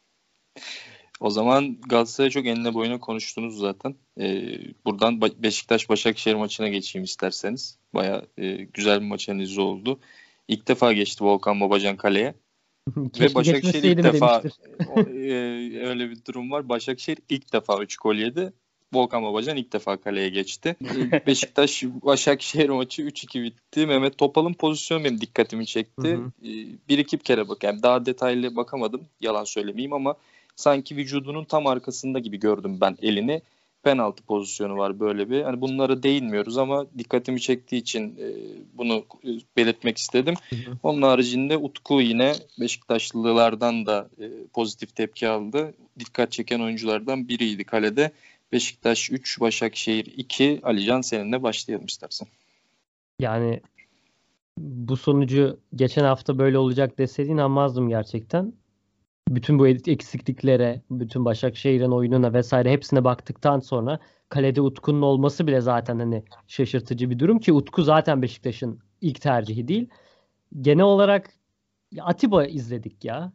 [1.19, 3.95] o zaman Galatasaray çok enine boyuna konuştunuz zaten.
[4.19, 7.77] Ee, buradan Beşiktaş-Başakşehir maçına geçeyim isterseniz.
[7.93, 9.99] Baya e, güzel bir maç analizi oldu.
[10.47, 12.33] İlk defa geçti Volkan Babacan kaleye.
[13.19, 14.43] Ve Başakşehir ilk defa
[14.95, 16.69] o, e, öyle bir durum var.
[16.69, 18.53] Başakşehir ilk defa 3 gol yedi.
[18.93, 20.75] Volkan Babacan ilk defa kaleye geçti.
[21.27, 23.85] Beşiktaş Başakşehir maçı 3-2 bitti.
[23.85, 26.07] Mehmet Topal'ın pozisyonu benim dikkatimi çekti.
[26.07, 26.31] Hı hı.
[26.89, 29.01] Bir iki kere bak yani daha detaylı bakamadım.
[29.21, 30.15] Yalan söylemeyeyim ama
[30.59, 33.41] sanki vücudunun tam arkasında gibi gördüm ben elini.
[33.83, 35.41] Penaltı pozisyonu var böyle bir.
[35.41, 38.27] Hani bunlara değinmiyoruz ama dikkatimi çektiği için e,
[38.73, 39.05] bunu
[39.57, 40.35] belirtmek istedim.
[40.49, 40.77] Hı hı.
[40.83, 45.73] Onun haricinde Utku yine Beşiktaşlılardan da e, pozitif tepki aldı.
[45.99, 48.11] Dikkat çeken oyunculardan biriydi kalede.
[48.51, 50.59] Beşiktaş 3, Başakşehir 2.
[50.63, 52.27] Alican seninle başlayalım istersen.
[53.19, 53.61] Yani
[54.57, 58.53] bu sonucu geçen hafta böyle olacak deseydin inanmazdım gerçekten.
[59.29, 65.99] Bütün bu eksikliklere, bütün Başakşehir'in oyununa vesaire hepsine baktıktan sonra kalede Utku'nun olması bile zaten
[65.99, 69.89] hani şaşırtıcı bir durum ki Utku zaten Beşiktaş'ın ilk tercihi değil.
[70.61, 71.29] Genel olarak
[71.99, 73.33] Atiba izledik ya.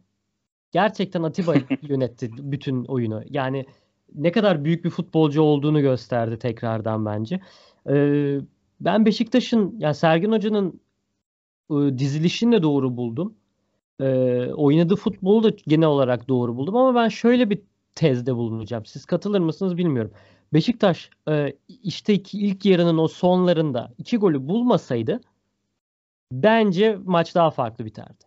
[0.71, 3.23] Gerçekten Atiba yönetti bütün oyunu.
[3.29, 3.65] Yani
[4.15, 7.39] ne kadar büyük bir futbolcu olduğunu gösterdi tekrardan bence.
[7.89, 8.39] Ee,
[8.79, 10.79] ben Beşiktaş'ın yani Sergen Hoca'nın
[11.71, 13.35] e, dizilişini de doğru buldum.
[13.99, 14.05] E,
[14.53, 17.61] oynadığı futbolu da genel olarak doğru buldum ama ben şöyle bir
[17.95, 18.85] tezde bulunacağım.
[18.85, 20.11] Siz katılır mısınız bilmiyorum.
[20.53, 21.53] Beşiktaş e,
[21.83, 25.21] işte iki, ilk yarının o sonlarında iki golü bulmasaydı
[26.31, 28.23] bence maç daha farklı biterdi.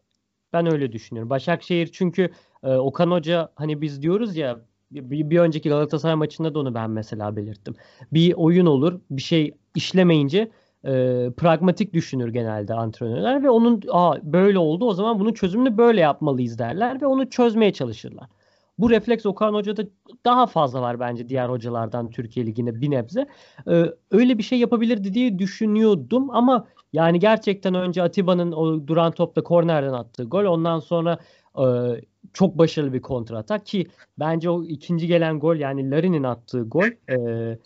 [0.52, 1.31] Ben öyle düşünüyorum.
[1.31, 2.31] Başakşehir çünkü
[2.62, 6.90] e, Okan Hoca hani biz diyoruz ya bir, bir önceki Galatasaray maçında da onu ben
[6.90, 7.74] mesela belirttim.
[8.12, 10.50] Bir oyun olur, bir şey işlemeyince
[10.84, 10.90] e,
[11.36, 16.58] pragmatik düşünür genelde antrenörler ve onun Aa, böyle oldu o zaman bunun çözümünü böyle yapmalıyız
[16.58, 18.26] derler ve onu çözmeye çalışırlar.
[18.78, 19.82] Bu refleks Okan Hoca'da
[20.24, 23.26] daha fazla var bence diğer hocalardan Türkiye Ligi'nde bir nebze.
[23.70, 29.42] Ee, öyle bir şey yapabilirdi diye düşünüyordum ama yani gerçekten önce Atiba'nın o duran topla
[29.42, 31.18] kornerden attığı gol ondan sonra
[31.58, 31.64] e,
[32.32, 33.86] çok başarılı bir kontratak ki
[34.18, 37.58] bence o ikinci gelen gol yani Larin'in attığı gol e,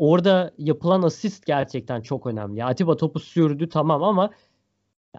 [0.00, 2.64] orada yapılan asist gerçekten çok önemli.
[2.64, 4.30] Atiba topu sürdü tamam ama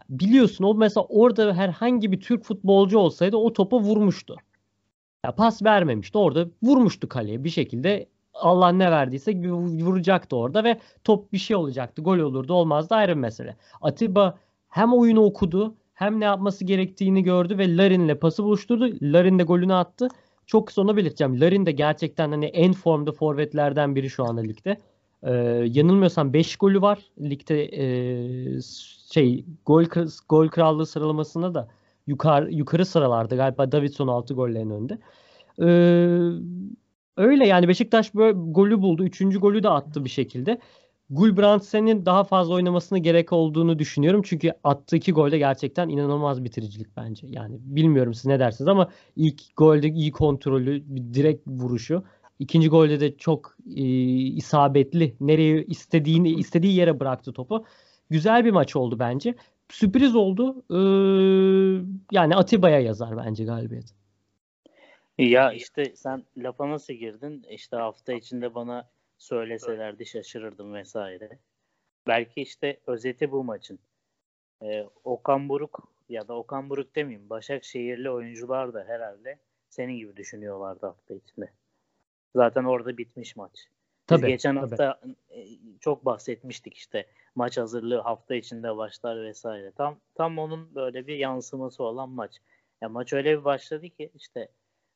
[0.09, 4.35] biliyorsun o mesela orada herhangi bir Türk futbolcu olsaydı o topu vurmuştu.
[5.25, 6.17] Ya pas vermemişti.
[6.17, 8.09] Orada vurmuştu kaleye bir şekilde.
[8.33, 9.31] Allah ne verdiyse
[9.85, 12.01] vuracaktı orada ve top bir şey olacaktı.
[12.01, 13.57] Gol olurdu olmazdı ayrı bir mesele.
[13.81, 14.37] Atiba
[14.69, 18.89] hem oyunu okudu hem ne yapması gerektiğini gördü ve Larin'le pası buluşturdu.
[19.01, 20.07] Larin de golünü attı.
[20.51, 21.41] Çok kısa onu belirteceğim.
[21.41, 24.77] Larin de gerçekten hani en formda forvetlerden biri şu anda ligde.
[25.23, 25.31] Ee,
[25.67, 26.99] yanılmıyorsam 5 golü var.
[27.21, 28.61] Ligde e,
[29.13, 29.85] şey gol
[30.29, 31.67] gol krallığı sıralamasında da
[32.07, 34.97] yukarı yukarı sıralarda galiba Davidson 6 gollerin önünde.
[35.59, 35.65] Ee,
[37.17, 39.03] öyle yani Beşiktaş böyle golü buldu.
[39.03, 40.59] Üçüncü golü de attı bir şekilde.
[41.11, 44.21] Gulbrandsen'in daha fazla oynamasına gerek olduğunu düşünüyorum.
[44.25, 47.27] Çünkü attığı iki golde gerçekten inanılmaz bitiricilik bence.
[47.29, 52.03] Yani bilmiyorum siz ne dersiniz ama ilk golde iyi kontrolü, bir direkt vuruşu.
[52.39, 53.83] İkinci golde de çok e,
[54.15, 55.15] isabetli.
[55.21, 57.65] Nereye istediğini istediği yere bıraktı topu.
[58.09, 59.35] Güzel bir maç oldu bence.
[59.69, 60.63] Sürpriz oldu.
[60.69, 63.93] Ee, yani Atiba'ya yazar bence galibiyet.
[65.17, 67.45] Ya işte sen lafa nasıl girdin?
[67.49, 68.89] İşte hafta içinde bana
[69.21, 71.39] söyleselerdi şaşırırdım vesaire.
[72.07, 73.79] Belki işte özeti bu maçın.
[74.63, 80.85] Ee, Okan Buruk ya da Okan Buruk demeyeyim Başakşehirli oyuncular da herhalde senin gibi düşünüyorlardı
[80.85, 81.51] hafta içinde.
[82.35, 83.51] Zaten orada bitmiş maç.
[83.55, 83.67] Biz
[84.07, 84.69] tabii, geçen tabii.
[84.69, 85.47] hafta e,
[85.79, 87.05] çok bahsetmiştik işte
[87.35, 89.71] maç hazırlığı hafta içinde başlar vesaire.
[89.71, 92.37] Tam tam onun böyle bir yansıması olan maç.
[92.81, 94.49] Ya maç öyle bir başladı ki işte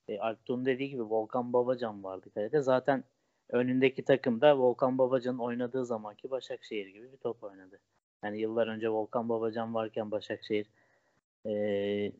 [0.07, 2.61] e, Alptuğ'un dediği gibi Volkan Babacan vardı kalede.
[2.61, 3.03] Zaten
[3.49, 7.79] önündeki takım da Volkan Babacan'ın oynadığı zamanki Başakşehir gibi bir top oynadı.
[8.23, 10.67] Yani yıllar önce Volkan Babacan varken Başakşehir
[11.45, 11.51] e,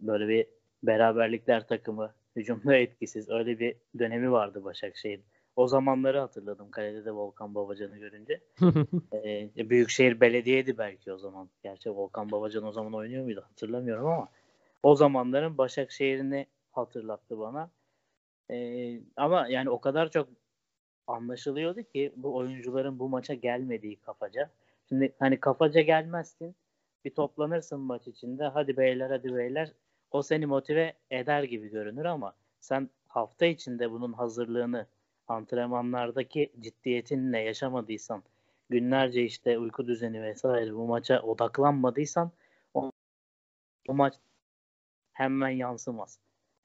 [0.02, 0.48] böyle bir
[0.84, 5.22] beraberlikler takımı hücumda etkisiz öyle bir dönemi vardı Başakşehir.
[5.56, 8.40] O zamanları hatırladım kalede de Volkan Babacan'ı görünce.
[9.14, 11.50] ee, Büyükşehir Belediye'ydi belki o zaman.
[11.64, 14.28] Gerçi Volkan Babacan o zaman oynuyor muydu hatırlamıyorum ama
[14.84, 17.70] o zamanların Başakşehir'ini hatırlattı bana.
[18.52, 20.30] Ee, ama yani o kadar çok
[21.08, 24.50] anlaşılıyordu ki bu oyuncuların bu maça gelmediği kafaca.
[24.90, 26.56] Şimdi hani kafaca gelmezsin
[27.06, 29.72] bir toplanırsın maç içinde hadi beyler hadi beyler
[30.12, 34.88] o seni motive eder gibi görünür ama sen hafta içinde bunun hazırlığını
[35.28, 38.24] antrenmanlardaki ciddiyetinle yaşamadıysan,
[38.70, 42.32] günlerce işte uyku düzeni vesaire bu maça odaklanmadıysan
[42.74, 42.92] o,
[43.88, 44.14] o maç
[45.14, 46.20] hemen yansımaz.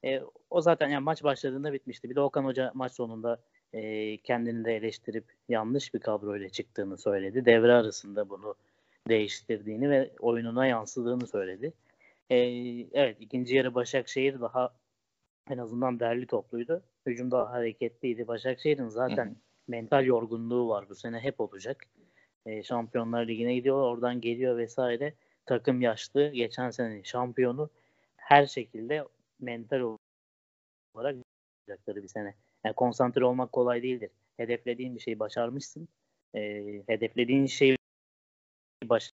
[0.04, 2.10] E, o zaten yani maç başladığında bitmişti.
[2.10, 3.40] Bir de Okan Hoca maç sonunda
[3.72, 7.44] e, kendini de eleştirip yanlış bir kadroyla çıktığını söyledi.
[7.44, 8.54] Devre arasında bunu
[9.08, 11.72] değiştirdiğini ve oyununa yansıdığını söyledi.
[12.30, 12.36] E,
[12.92, 14.74] evet ikinci yarı Başakşehir daha
[15.50, 16.82] en azından derli topluydu.
[17.06, 18.28] Hücumda hareketliydi.
[18.28, 19.34] Başakşehir'in zaten hı hı.
[19.68, 21.86] mental yorgunluğu var bu sene hep olacak.
[22.46, 25.14] E, Şampiyonlar Ligi'ne gidiyor, oradan geliyor vesaire.
[25.46, 27.70] Takım yaşlı, geçen senenin şampiyonu
[28.16, 29.04] her şekilde
[29.40, 29.96] mental
[30.94, 31.16] olarak
[31.68, 32.34] olacakları bir sene.
[32.64, 34.10] Yani konsantre olmak kolay değildir.
[34.36, 35.88] Hedeflediğin bir şeyi başarmışsın.
[36.34, 36.40] E,
[36.86, 37.76] hedeflediğin şeyi
[38.84, 39.12] baş,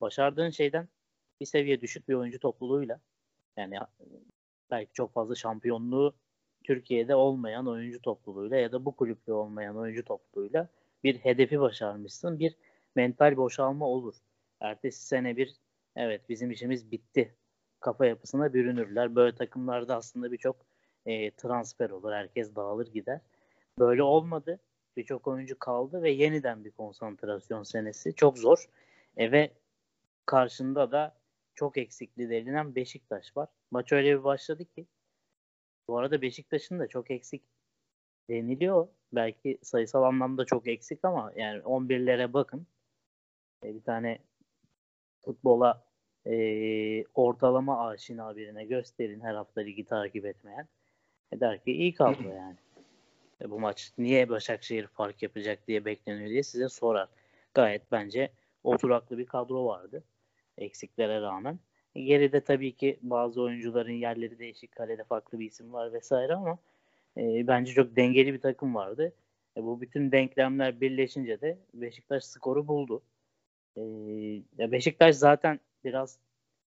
[0.00, 0.88] başardığın şeyden
[1.40, 3.00] bir seviye düşük bir oyuncu topluluğuyla
[3.56, 3.78] yani
[4.70, 6.14] belki çok fazla şampiyonluğu
[6.64, 10.68] Türkiye'de olmayan oyuncu topluluğuyla ya da bu kulüpte olmayan oyuncu topluluğuyla
[11.04, 12.38] bir hedefi başarmışsın.
[12.38, 12.56] Bir
[12.96, 14.14] mental boşalma olur.
[14.60, 15.56] Ertesi sene bir
[15.96, 17.34] evet bizim işimiz bitti
[17.80, 19.14] kafa yapısına bürünürler.
[19.14, 20.56] Böyle takımlarda aslında birçok
[21.08, 22.12] e, transfer olur.
[22.12, 23.20] Herkes dağılır gider.
[23.78, 24.60] Böyle olmadı.
[24.96, 28.14] Birçok oyuncu kaldı ve yeniden bir konsantrasyon senesi.
[28.14, 28.68] Çok zor.
[29.16, 29.50] E, ve
[30.26, 31.16] karşında da
[31.54, 33.48] çok eksikli denilen Beşiktaş var.
[33.70, 34.86] Maç öyle bir başladı ki
[35.88, 37.42] bu arada Beşiktaş'ın da çok eksik
[38.30, 38.88] deniliyor.
[39.12, 42.66] Belki sayısal anlamda çok eksik ama yani 11'lere bakın.
[43.64, 44.18] E, bir tane
[45.24, 45.84] futbola
[46.26, 50.68] e, ortalama aşina birine gösterin her hafta ligi takip etmeyen.
[51.32, 52.56] E der ki iyi kaldı yani.
[53.42, 57.08] E, bu maç niye Başakşehir fark yapacak diye bekleniyor diye size sorar.
[57.54, 58.30] Gayet bence
[58.64, 60.04] oturaklı bir kadro vardı.
[60.58, 61.58] Eksiklere rağmen.
[61.94, 64.72] E, geride tabii ki bazı oyuncuların yerleri değişik.
[64.72, 66.58] Kalede farklı bir isim var vesaire ama
[67.16, 69.12] e, bence çok dengeli bir takım vardı.
[69.56, 73.02] E, bu bütün denklemler birleşince de Beşiktaş skoru buldu.
[73.76, 73.82] E,
[74.72, 76.18] Beşiktaş zaten biraz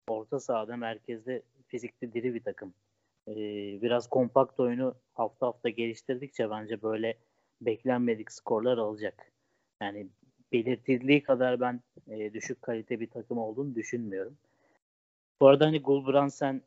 [0.08, 2.74] orta sahada merkezde fizikli diri bir takım.
[3.30, 7.18] Ee, biraz kompakt oyunu hafta hafta geliştirdikçe bence böyle
[7.62, 9.32] beklenmedik skorlar alacak.
[9.82, 10.08] Yani
[10.52, 14.38] belirtildiği kadar ben e, düşük kalite bir takım olduğunu düşünmüyorum.
[15.42, 16.64] Bu arada hani Gulbrandsen'in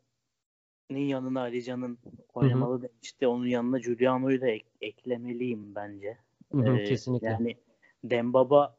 [0.91, 1.97] yanına Ali Can'ın
[2.33, 2.89] oynamalı Hı-hı.
[2.89, 3.27] demişti.
[3.27, 6.17] Onun yanına Giuliano'yu da ek- eklemeliyim bence.
[6.51, 7.27] Hı-hı, ee, kesinlikle.
[7.27, 7.57] Yani
[8.03, 8.77] Dembaba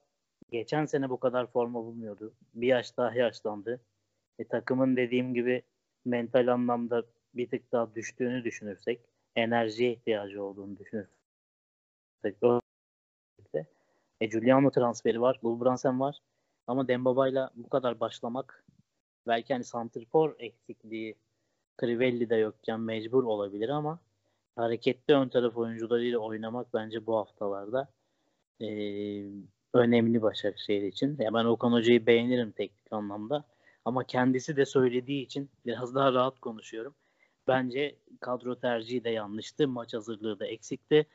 [0.51, 2.35] geçen sene bu kadar forma bulmuyordu.
[2.55, 3.81] Bir yaş daha yaşlandı.
[4.39, 5.63] E, takımın dediğim gibi
[6.05, 7.05] mental anlamda
[7.37, 9.01] bir tık daha düştüğünü düşünürsek,
[9.37, 11.15] enerjiye ihtiyacı olduğunu düşünürsek,
[14.21, 16.19] e, Giuliano transferi var, Gulbrandsen var.
[16.67, 18.65] Ama Dembaba'yla bu kadar başlamak
[19.27, 21.17] belki hani santrfor eksikliği
[21.81, 24.01] Crivelli de yokken mecbur olabilir ama
[24.57, 27.89] hareketli ön taraf oyuncularıyla oynamak bence bu haftalarda
[28.61, 28.67] e,
[29.75, 31.17] önemli Başakşehir için.
[31.19, 33.45] Ya ben Okan Hoca'yı beğenirim teknik anlamda.
[33.85, 36.95] Ama kendisi de söylediği için biraz daha rahat konuşuyorum.
[37.49, 39.69] Bence kadro tercihi de yanlıştı.
[39.69, 41.07] Maç hazırlığı da eksikti.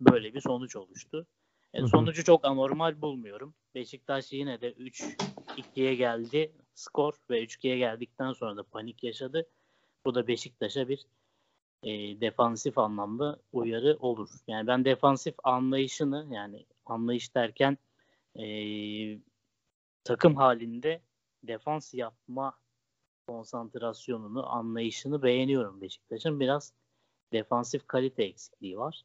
[0.00, 1.26] Böyle bir sonuç oluştu.
[1.74, 3.54] E, sonucu çok anormal bulmuyorum.
[3.74, 9.46] Beşiktaş yine de 3-2'ye geldi skor ve 3-2'ye geldikten sonra da panik yaşadı.
[10.04, 11.06] Bu da Beşiktaş'a bir
[11.82, 14.30] e, defansif anlamda uyarı olur.
[14.46, 17.78] Yani ben defansif anlayışını yani anlayış derken
[18.38, 18.44] e,
[20.04, 21.00] takım halinde
[21.42, 22.54] defans yapma
[23.28, 26.40] konsantrasyonunu, anlayışını beğeniyorum Beşiktaş'ın.
[26.40, 26.72] Biraz
[27.32, 29.02] defansif kalite eksikliği var.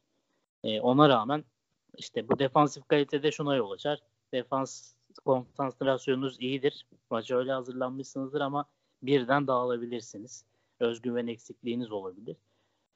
[0.64, 1.44] E, ona rağmen
[1.96, 4.02] işte bu defansif kalitede şuna yol açar.
[4.32, 6.86] Defans konsantrasyonunuz iyidir.
[7.10, 8.64] Maça öyle hazırlanmışsınızdır ama
[9.02, 10.44] birden dağılabilirsiniz.
[10.80, 12.36] Özgüven eksikliğiniz olabilir.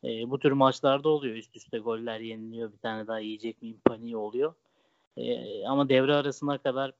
[0.05, 1.37] E, bu tür maçlarda oluyor.
[1.37, 2.73] Üst üste goller yeniliyor.
[2.73, 4.55] Bir tane daha yiyecek miyim paniği oluyor.
[5.17, 6.93] E, ama devre arasına kadar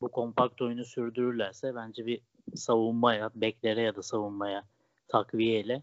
[0.00, 2.20] bu kompakt oyunu sürdürürlerse bence bir
[2.54, 4.64] savunmaya, beklere ya da savunmaya
[5.08, 5.82] takviyeyle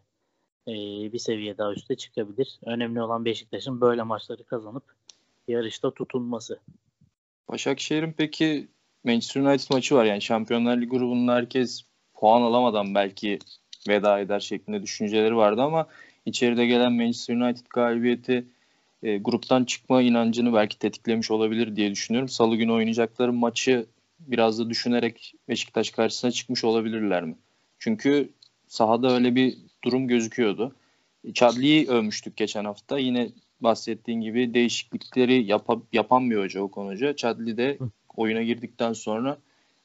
[0.68, 0.74] e,
[1.14, 2.60] bir seviye daha üste çıkabilir.
[2.66, 4.84] Önemli olan Beşiktaş'ın böyle maçları kazanıp
[5.48, 6.60] yarışta tutunması.
[7.50, 8.68] Başakşehir'in peki
[9.04, 10.06] Manchester United maçı var.
[10.06, 11.82] Yani Şampiyonlar Ligi grubunda herkes
[12.14, 13.40] puan alamadan belki
[13.88, 15.88] veda eder şeklinde düşünceleri vardı ama
[16.26, 18.46] içeride gelen Manchester United galibiyeti
[19.04, 22.30] e, gruptan çıkma inancını belki tetiklemiş olabilir diye düşünüyorum.
[22.30, 23.86] Salı günü oynayacakları maçı
[24.28, 27.36] biraz da düşünerek Beşiktaş karşısına çıkmış olabilirler mi?
[27.80, 28.30] Çünkü
[28.68, 30.76] sahada öyle bir durum gözüküyordu.
[31.34, 33.00] Chadli'yi övmüştük geçen hafta.
[33.00, 33.30] Yine
[33.62, 37.16] bahsettiğin gibi değişiklikleri yap yapan bir hoca o hoca.
[37.16, 37.78] Chadli de
[38.18, 39.38] oyuna girdikten sonra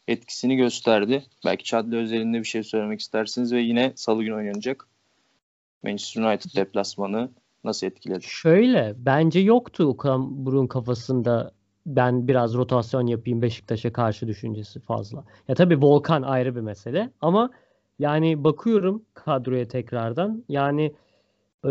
[0.08, 1.24] etkisini gösterdi.
[1.44, 4.88] Belki Chadli özelinde bir şey söylemek istersiniz ve yine salı günü oynanacak.
[5.82, 7.30] Manchester United deplasmanı
[7.64, 8.24] nasıl etkiledi?
[8.28, 11.52] Şöyle bence yoktu Okan Burun kafasında
[11.86, 15.24] ben biraz rotasyon yapayım Beşiktaş'a karşı düşüncesi fazla.
[15.48, 17.50] Ya tabii Volkan ayrı bir mesele ama
[17.98, 20.94] yani bakıyorum kadroya tekrardan yani
[21.64, 21.70] e,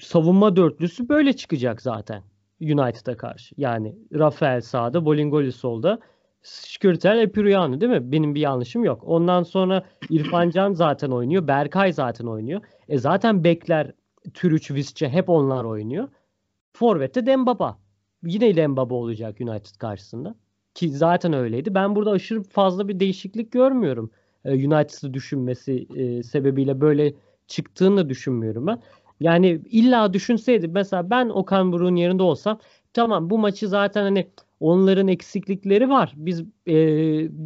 [0.00, 2.22] savunma dörtlüsü böyle çıkacak zaten
[2.60, 3.54] United'a karşı.
[3.58, 5.98] Yani Rafael sağda, Bolingoli solda,
[6.42, 8.12] Şükürtel Epürüyanı değil mi?
[8.12, 9.02] Benim bir yanlışım yok.
[9.04, 11.48] Ondan sonra İrfan Can zaten oynuyor.
[11.48, 12.60] Berkay zaten oynuyor.
[12.88, 13.92] E zaten bekler
[14.34, 16.08] Türüç, Visca hep onlar oynuyor.
[16.72, 17.78] Forvet'te Dembaba.
[18.24, 20.34] Yine Dembaba olacak United karşısında.
[20.74, 21.74] Ki zaten öyleydi.
[21.74, 24.10] Ben burada aşırı fazla bir değişiklik görmüyorum.
[24.44, 27.14] E, United'ı düşünmesi e, sebebiyle böyle
[27.46, 28.82] çıktığını düşünmüyorum ben.
[29.20, 32.58] Yani illa düşünseydi mesela ben Okan Buruk'un yerinde olsam
[32.92, 34.30] tamam bu maçı zaten hani
[34.60, 36.12] onların eksiklikleri var.
[36.16, 36.76] Biz e,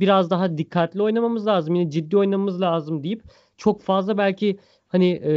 [0.00, 1.74] biraz daha dikkatli oynamamız lazım.
[1.74, 3.22] Yine ciddi oynamamız lazım deyip
[3.56, 4.58] çok fazla belki
[4.88, 5.32] hani e,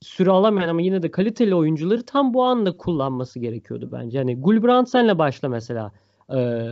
[0.00, 4.18] süre alamayan ama yine de kaliteli oyuncuları tam bu anda kullanması gerekiyordu bence.
[4.18, 5.92] Hani Gulbrandsen'le başla mesela
[6.34, 6.68] e,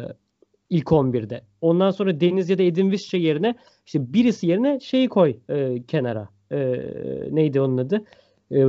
[0.71, 1.43] ilk 11'de.
[1.61, 3.55] Ondan sonra Deniz ya da Edin Visca yerine
[3.87, 6.29] işte birisi yerine şeyi koy e, kenara.
[6.53, 6.59] E,
[7.31, 8.05] neydi onun adı?
[8.51, 8.65] E.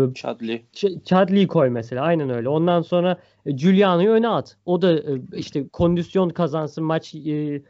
[1.06, 2.04] Chadley'i koy mesela.
[2.04, 2.50] Aynen öyle.
[2.50, 4.58] Ondan sonra Giuliano'yu öne at.
[4.66, 7.62] O da e, işte kondisyon kazansın maç e,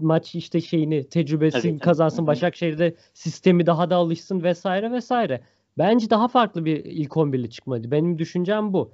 [0.00, 2.26] maç işte şeyini tecrübesi tabii, kazansın.
[2.26, 5.40] Başakşehir'de sistemi daha da alışsın vesaire vesaire.
[5.78, 7.90] Bence daha farklı bir ilk 11'li çıkmadı.
[7.90, 8.92] Benim düşüncem bu.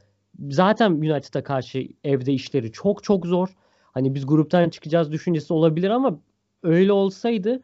[0.50, 3.48] Zaten United'a karşı evde işleri çok çok zor.
[3.82, 6.18] Hani biz gruptan çıkacağız düşüncesi olabilir ama
[6.62, 7.62] öyle olsaydı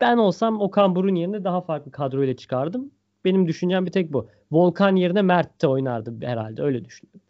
[0.00, 2.90] ben olsam Okan Burun yerine daha farklı kadroyla çıkardım.
[3.24, 4.28] Benim düşüncem bir tek bu.
[4.52, 7.20] Volkan yerine Mert de oynardı herhalde öyle düşünüyorum.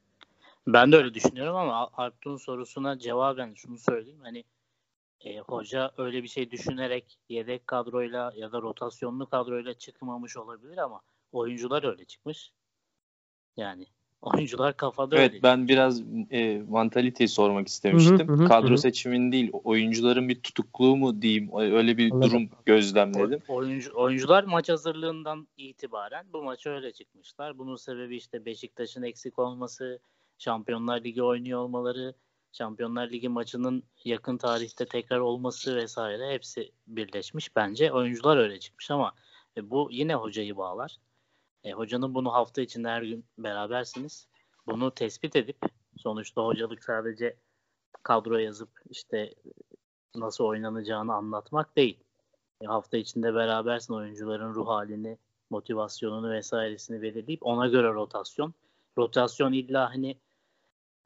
[0.67, 4.21] Ben de öyle düşünüyorum ama Artun sorusuna cevaben şunu söyleyeyim.
[4.23, 4.45] Hani
[5.25, 11.01] e, hoca öyle bir şey düşünerek yedek kadroyla ya da rotasyonlu kadroyla çıkmamış olabilir ama
[11.33, 12.53] oyuncular öyle çıkmış.
[13.57, 13.87] Yani
[14.23, 15.43] oyuncular kafada evet, öyle.
[15.43, 18.29] ben biraz e, mantaliteyi sormak istemiştim.
[18.29, 18.79] Hı hı, Kadro hı.
[18.79, 22.31] seçimin değil, oyuncuların bir tutukluğu mu diyeyim, öyle bir Anladım.
[22.31, 23.43] durum gözlemledim.
[23.49, 27.59] Oyuncu, oyuncular maç hazırlığından itibaren bu maça öyle çıkmışlar.
[27.59, 29.99] Bunun sebebi işte Beşiktaş'ın eksik olması,
[30.39, 32.15] Şampiyonlar Ligi oynuyor olmaları,
[32.53, 37.57] Şampiyonlar Ligi maçının yakın tarihte tekrar olması vesaire hepsi birleşmiş.
[37.57, 39.13] Bence oyuncular öyle çıkmış ama
[39.57, 40.97] e, bu yine hocayı bağlar.
[41.65, 44.29] E, hocanın bunu hafta içinde her gün berabersiniz.
[44.67, 45.57] Bunu tespit edip
[45.97, 47.37] sonuçta hocalık sadece
[48.03, 49.35] kadro yazıp işte
[50.15, 52.01] nasıl oynanacağını anlatmak değil.
[52.61, 55.19] E, hafta içinde berabersin oyuncuların ruh halini,
[55.51, 58.55] motivasyonunu vesairesini belirleyip ona göre rotasyon.
[58.99, 60.17] Rotasyon illa hani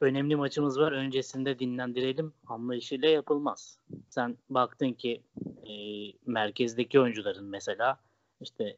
[0.01, 3.79] önemli maçımız var öncesinde dinlendirelim anlayışıyla yapılmaz.
[4.09, 5.23] Sen baktın ki
[5.69, 5.75] e,
[6.27, 8.01] merkezdeki oyuncuların mesela
[8.41, 8.77] işte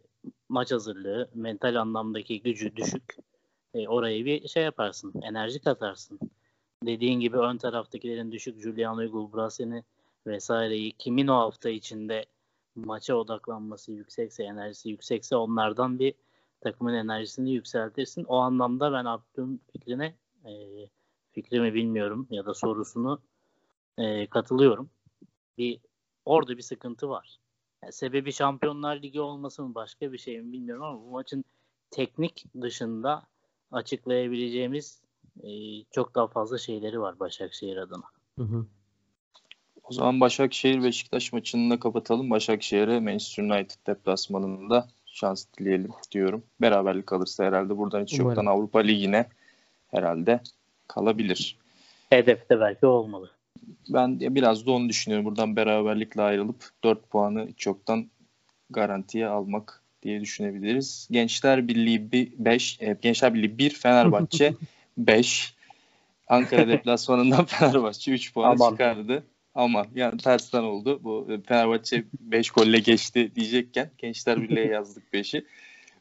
[0.49, 3.17] maç hazırlığı, mental anlamdaki gücü düşük.
[3.75, 6.19] E, orayı bir şey yaparsın, enerji katarsın.
[6.87, 9.85] Dediğin gibi ön taraftakilerin düşük Giuliano Gulbrassen'i
[10.27, 12.25] vesaireyi kimin o hafta içinde
[12.75, 16.15] maça odaklanması yüksekse, enerjisi yüksekse onlardan bir
[16.61, 18.25] takımın enerjisini yükseltirsin.
[18.25, 20.53] O anlamda ben Abdü'nün fikrine e,
[21.43, 23.21] fikrimi bilmiyorum ya da sorusunu
[23.99, 24.91] e, katılıyorum.
[25.59, 25.81] Bir
[26.25, 27.39] orada bir sıkıntı var.
[27.83, 31.45] Yani sebebi Şampiyonlar Ligi olması mı başka bir şey mi bilmiyorum ama bu maçın
[31.91, 33.23] teknik dışında
[33.73, 35.03] açıklayabileceğimiz
[35.43, 35.51] e,
[35.91, 38.05] çok daha fazla şeyleri var Başakşehir adına.
[38.39, 38.67] Hı hı.
[39.83, 42.31] O zaman Başakşehir Beşiktaş maçını da kapatalım.
[42.31, 46.43] Başakşehir'e Manchester United deplasmanında şans dileyelim diyorum.
[46.61, 48.29] Beraberlik kalırsa herhalde buradan hiç Umarım.
[48.29, 49.29] yoktan Avrupa Ligi'ne
[49.89, 50.41] herhalde
[50.89, 51.57] kalabilir.
[52.11, 53.31] Hedef de belki olmalı.
[53.89, 55.27] Ben biraz da onu düşünüyorum.
[55.27, 58.11] Buradan beraberlikle ayrılıp 4 puanı hiç yoktan
[58.71, 61.09] garantiye almak diye düşünebiliriz.
[61.11, 64.55] Gençler Birliği 5, e, Gençler Birliği 1, Fenerbahçe
[64.99, 65.55] 5.
[66.29, 68.71] Ankara deplasmanından Fenerbahçe 3 puan Aman.
[68.71, 69.25] çıkardı.
[69.55, 71.01] Ama yani tersten oldu.
[71.05, 75.45] Bu e, Fenerbahçe 5 golle geçti diyecekken Gençler Birliği'ye yazdık 5'i.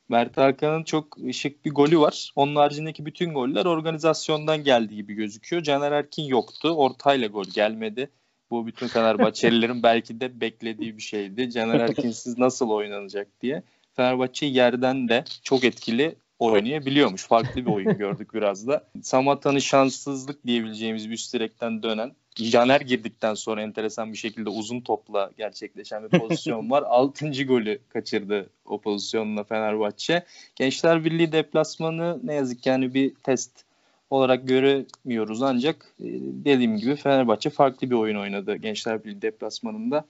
[0.09, 2.31] Mert Hakan'ın çok şık bir golü var.
[2.35, 5.63] Onun haricindeki bütün goller organizasyondan geldiği gibi gözüküyor.
[5.63, 6.69] Caner Erkin yoktu.
[6.69, 8.09] Ortayla gol gelmedi.
[8.51, 11.51] Bu bütün Fenerbahçelilerin belki de beklediği bir şeydi.
[11.51, 13.63] Caner Erkin'siz nasıl oynanacak diye.
[13.93, 17.27] Fenerbahçe yerden de çok etkili oynayabiliyormuş.
[17.27, 18.89] Farklı bir oyun gördük biraz da.
[19.01, 25.31] Samatta'nın şanssızlık diyebileceğimiz bir üst direkten dönen Caner girdikten sonra enteresan bir şekilde uzun topla
[25.37, 26.83] gerçekleşen bir pozisyon var.
[26.87, 30.25] Altıncı golü kaçırdı o pozisyonla Fenerbahçe.
[30.55, 33.65] Gençler Birliği deplasmanı ne yazık ki yani bir test
[34.09, 40.05] olarak göremiyoruz ancak e, dediğim gibi Fenerbahçe farklı bir oyun oynadı Gençler Birliği deplasmanında.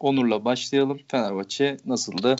[0.00, 1.00] Onur'la başlayalım.
[1.08, 2.36] Fenerbahçe nasıldı?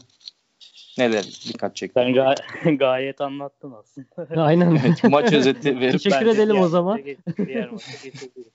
[0.98, 1.94] Neler dikkat çekti?
[1.94, 4.42] Sen ga- gayet anlattın aslında.
[4.44, 4.76] Aynen.
[4.84, 7.00] Evet, maç özeti verip Teşekkür Ben edelim o zaman.
[7.46, 7.70] diğer
[8.02, 8.52] geçebilirim.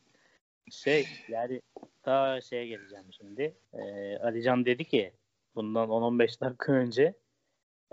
[0.74, 1.62] Şey yani
[2.04, 3.54] ta şeye geleceğim şimdi.
[3.74, 5.14] Ee, Alican dedi ki
[5.56, 7.14] bundan 10-15 dakika önce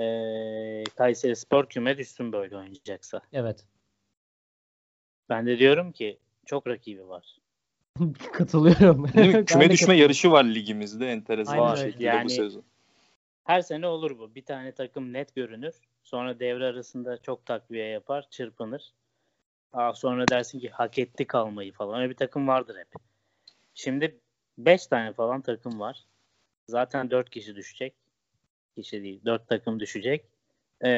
[0.01, 3.21] ee, Kayseri Spor küme düşsün böyle oynayacaksa.
[3.33, 3.65] Evet.
[5.29, 7.39] Ben de diyorum ki çok rakibi var.
[8.33, 9.07] Katılıyorum.
[9.47, 12.63] Küme düşme yarışı var ligimizde enteresan Aynen bir şekilde Yani- bu sezon.
[13.45, 14.35] Her sene olur bu.
[14.35, 15.75] Bir tane takım net görünür.
[16.03, 18.93] Sonra devre arasında çok takviye yapar, çırpınır.
[19.73, 22.01] Aa, sonra dersin ki hak etti kalmayı falan.
[22.01, 22.89] Öyle bir takım vardır hep.
[23.75, 24.21] Şimdi
[24.59, 26.07] 5 tane falan takım var.
[26.69, 27.95] Zaten 4 kişi düşecek.
[28.77, 29.21] Kişi değil.
[29.25, 30.27] 4 takım düşecek.
[30.85, 30.91] Ee,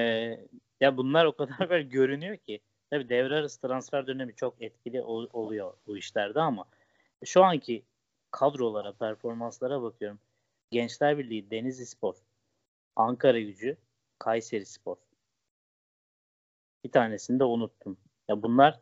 [0.81, 2.61] ya bunlar o kadar böyle görünüyor ki.
[2.91, 6.67] Tabii devre arası transfer dönemi çok etkili ol- oluyor bu işlerde ama
[7.25, 7.85] şu anki
[8.31, 10.21] kadrolara, performanslara bakıyorum.
[10.71, 12.15] Gençler Birliği, Denizli Spor,
[12.97, 13.77] Ankara Gücü,
[14.19, 14.97] Kayseri Spor.
[16.85, 17.99] Bir tanesini de unuttum.
[18.33, 18.81] Ya bunlar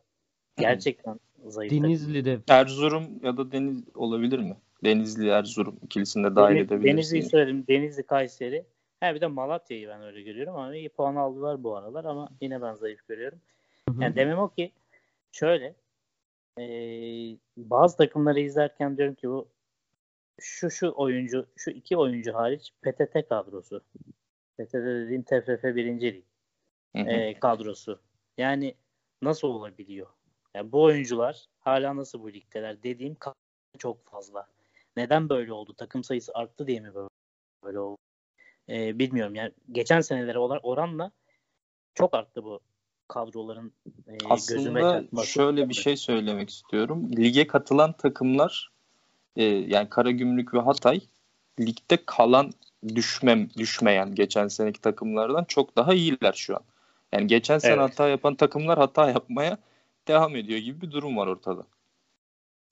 [0.57, 1.73] gerçekten zayıf.
[1.73, 4.57] Denizli'de Erzurum ya da Deniz olabilir mi?
[4.83, 6.85] Denizli Erzurum ikilisini de dahil Deniz- edebiliriz.
[6.93, 7.65] Denizli'yi söyledim.
[7.67, 8.65] Denizli, Kayseri.
[8.99, 12.61] Ha bir de Malatya'yı ben öyle görüyorum ama iyi puan aldılar bu aralar ama yine
[12.61, 13.39] ben zayıf görüyorum.
[13.89, 14.03] Hı hı.
[14.03, 14.71] Yani demem o ki
[15.31, 15.75] şöyle
[16.57, 19.47] eee, bazı takımları izlerken diyorum ki bu
[20.39, 23.81] şu şu oyuncu şu iki oyuncu hariç PTT kadrosu.
[24.57, 26.23] PTT dediğim TFF birinci lig
[26.95, 27.99] eee, kadrosu.
[28.37, 28.75] Yani
[29.21, 30.07] nasıl olabiliyor?
[30.55, 33.17] Yani bu oyuncular hala nasıl bu ligdeler dediğim
[33.79, 34.47] çok fazla.
[34.97, 35.73] Neden böyle oldu?
[35.77, 37.09] Takım sayısı arttı diye mi böyle,
[37.63, 37.97] böyle oldu?
[38.67, 39.35] Eee, bilmiyorum.
[39.35, 41.11] Yani geçen senelere oran- oranla
[41.95, 42.59] çok arttı bu
[43.07, 43.73] kadroların
[44.07, 45.27] gözüme Aslında çarpması.
[45.27, 47.11] şöyle bir şey söylemek istiyorum.
[47.17, 48.71] Lige katılan takımlar
[49.35, 51.01] e, yani Karagümrük ve Hatay
[51.59, 52.51] ligde kalan
[52.95, 56.63] düşmem düşmeyen geçen seneki takımlardan çok daha iyiler şu an.
[57.13, 57.91] Yani geçen sene Evet.
[57.91, 59.57] hata yapan takımlar hata yapmaya
[60.07, 61.67] devam ediyor gibi bir durum var ortada.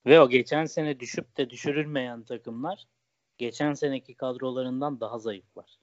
[0.06, 2.88] Ve o geçen sene düşüp de düşürülmeyen takımlar
[3.38, 5.80] geçen seneki kadrolarından daha zayıflar.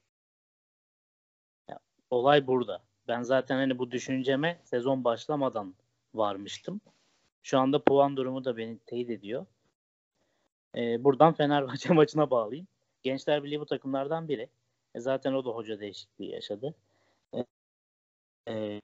[1.69, 1.79] Ya,
[2.11, 2.83] olay burada.
[3.09, 5.75] Ben zaten hani bu düşünceme sezon başlamadan
[6.15, 6.81] varmıştım.
[7.43, 9.47] Şu anda puan durumu da beni teyit ediyor.
[10.77, 12.67] Ee, buradan Fenerbahçe maçına bağlayayım.
[13.03, 14.49] Gençler Birliği bu takımlardan biri.
[14.95, 16.75] E, zaten o da hoca değişikliği yaşadı.
[18.49, 18.80] E,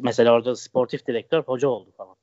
[0.00, 2.16] mesela orada sportif direktör hoca oldu falan.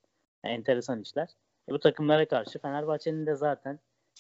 [0.46, 1.30] Yani enteresan işler.
[1.70, 3.80] E, bu takımlara karşı Fenerbahçe'nin de zaten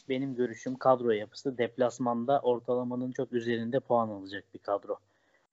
[0.09, 4.97] benim görüşüm kadro yapısı deplasmanda ortalamanın çok üzerinde puan alacak bir kadro.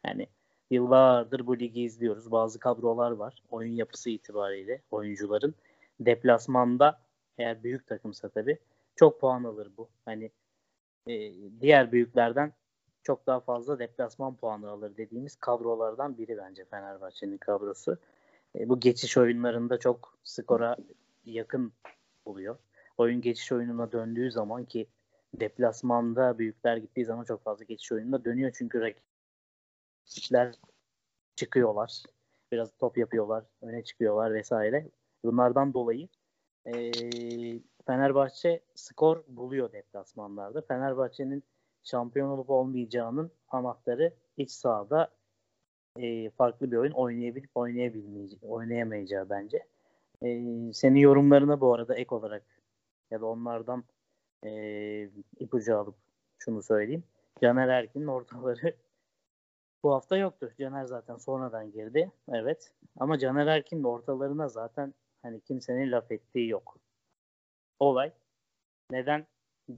[0.06, 0.26] Yani
[0.70, 2.30] yıllardır bu ligi izliyoruz.
[2.30, 3.42] Bazı kadrolar var.
[3.50, 5.54] Oyun yapısı itibariyle oyuncuların
[6.00, 7.00] deplasmanda
[7.38, 8.58] eğer büyük takımsa tabii
[8.96, 9.88] çok puan alır bu.
[10.04, 10.30] Hani
[11.06, 12.52] e, diğer büyüklerden
[13.04, 17.98] çok daha fazla deplasman puanı alır dediğimiz kadrolardan biri bence Fenerbahçe'nin kadrosu.
[18.58, 20.76] E, bu geçiş oyunlarında çok skora
[21.24, 21.72] yakın
[22.24, 22.56] oluyor.
[22.98, 24.86] Oyun geçiş oyununa döndüğü zaman ki
[25.34, 30.54] deplasmanda büyükler gittiği zaman çok fazla geçiş oyununa dönüyor çünkü rakipler
[31.36, 32.02] çıkıyorlar.
[32.52, 34.88] Biraz top yapıyorlar, öne çıkıyorlar vesaire.
[35.24, 36.08] Bunlardan dolayı
[36.66, 36.92] e,
[37.86, 40.62] Fenerbahçe skor buluyor deplasmanlarda.
[40.62, 41.44] Fenerbahçe'nin
[41.84, 45.10] şampiyon olup olmayacağının anahtarı iç sahada
[45.96, 47.50] e, farklı bir oyun oynayabilip
[48.42, 49.66] oynayamayacağı bence.
[50.22, 50.28] E,
[50.72, 52.42] senin yorumlarına bu arada ek olarak
[53.10, 53.84] ya da onlardan
[54.44, 55.96] e, ipucu alıp
[56.38, 57.04] şunu söyleyeyim.
[57.42, 58.76] Caner Erkin'in ortaları
[59.82, 60.52] bu hafta yoktu.
[60.58, 62.12] Caner zaten sonradan girdi.
[62.28, 62.72] Evet.
[63.00, 66.78] Ama Caner Erkin'in ortalarına zaten hani kimsenin laf ettiği yok.
[67.80, 68.12] Olay
[68.90, 69.26] neden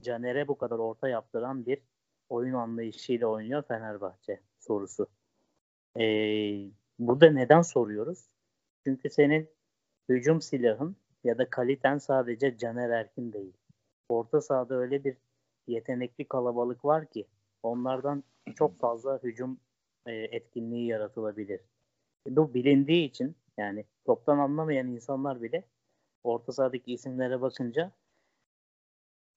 [0.01, 1.81] Caner'e bu kadar orta yaptıran bir
[2.29, 5.07] oyun anlayışıyla oynuyor Fenerbahçe sorusu.
[5.99, 8.27] Ee, burada neden soruyoruz?
[8.83, 9.49] Çünkü senin
[10.09, 13.53] hücum silahın ya da kaliten sadece Caner Erkin değil.
[14.09, 15.17] Orta sahada öyle bir
[15.67, 17.27] yetenekli kalabalık var ki
[17.63, 18.23] onlardan
[18.55, 19.59] çok fazla hücum
[20.05, 21.61] e, etkinliği yaratılabilir.
[22.27, 25.63] Bu bilindiği için yani toptan anlamayan insanlar bile
[26.23, 27.91] orta sahadaki isimlere bakınca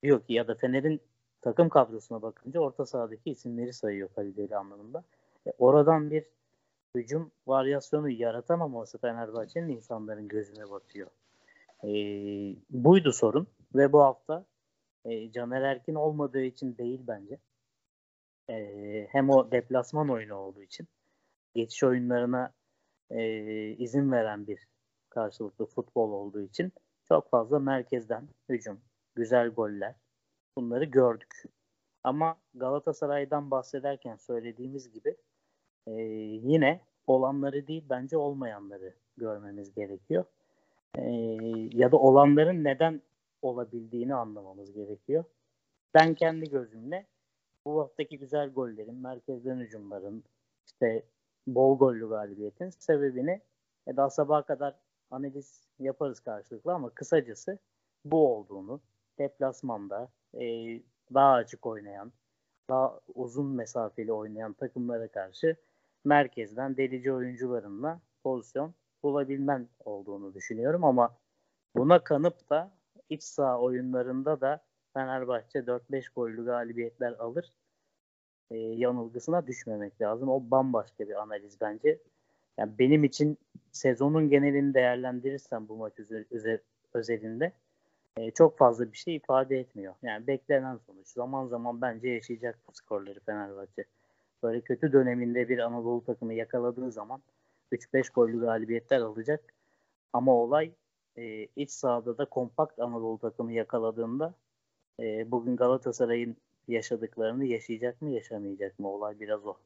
[0.02, 1.00] diyor ki ya da Fener'in
[1.42, 5.04] takım kadrosuna bakınca orta sahadaki isimleri sayıyor kaliteli anlamında.
[5.46, 6.24] E, oradan bir
[6.94, 11.10] hücum varyasyonu yaratamaması Fenerbahçe'nin insanların gözüne batıyor.
[11.84, 11.90] E,
[12.70, 14.46] buydu sorun ve bu hafta
[15.04, 17.38] e, Caner Erkin olmadığı için değil bence.
[18.50, 20.88] E, hem o deplasman oyunu olduğu için
[21.54, 22.52] geçiş oyunlarına
[23.10, 23.22] e,
[23.70, 24.68] izin veren bir
[25.10, 26.72] karşılıklı futbol olduğu için
[27.08, 28.80] çok fazla merkezden hücum,
[29.14, 29.94] güzel goller
[30.56, 31.42] bunları gördük.
[32.04, 35.16] Ama Galatasaray'dan bahsederken söylediğimiz gibi
[35.86, 35.92] e,
[36.42, 40.24] yine olanları değil bence olmayanları görmemiz gerekiyor.
[40.98, 41.10] E,
[41.72, 43.02] ya da olanların neden
[43.42, 45.24] olabildiğini anlamamız gerekiyor.
[45.94, 47.06] Ben kendi gözümle
[47.66, 50.24] bu haftaki güzel gollerin, merkezden hücumların,
[50.66, 51.02] işte
[51.46, 53.40] bol gollü galibiyetin sebebini
[53.86, 54.74] e, daha sabaha kadar
[55.10, 57.58] analiz yaparız karşılıklı ama kısacası
[58.04, 58.80] bu olduğunu
[59.18, 60.44] deplasmanda e,
[61.14, 62.12] daha açık oynayan,
[62.68, 65.56] daha uzun mesafeli oynayan takımlara karşı
[66.04, 71.16] merkezden delici oyuncularınla pozisyon bulabilmen olduğunu düşünüyorum ama
[71.76, 72.70] buna kanıp da
[73.08, 74.64] iç saha oyunlarında da
[74.94, 77.52] Fenerbahçe 4-5 gollü galibiyetler alır
[78.50, 80.28] e, yanılgısına düşmemek lazım.
[80.28, 81.98] O bambaşka bir analiz bence.
[82.58, 83.38] Yani benim için
[83.72, 85.92] sezonun genelini değerlendirirsem bu maç
[86.30, 86.60] üzer,
[86.94, 87.52] özelinde
[88.16, 89.94] e, çok fazla bir şey ifade etmiyor.
[90.02, 91.08] Yani beklenen sonuç.
[91.08, 93.84] Zaman zaman bence yaşayacak bu skorları Fenerbahçe.
[94.42, 97.22] Böyle kötü döneminde bir Anadolu takımı yakaladığı zaman
[97.72, 99.54] 3-5 gollü galibiyetler alacak.
[100.12, 100.70] Ama olay
[101.16, 104.34] e, iç sahada da kompakt Anadolu takımı yakaladığında
[105.00, 106.36] e, bugün Galatasaray'ın
[106.68, 109.56] yaşadıklarını yaşayacak mı yaşamayacak mı olay biraz o.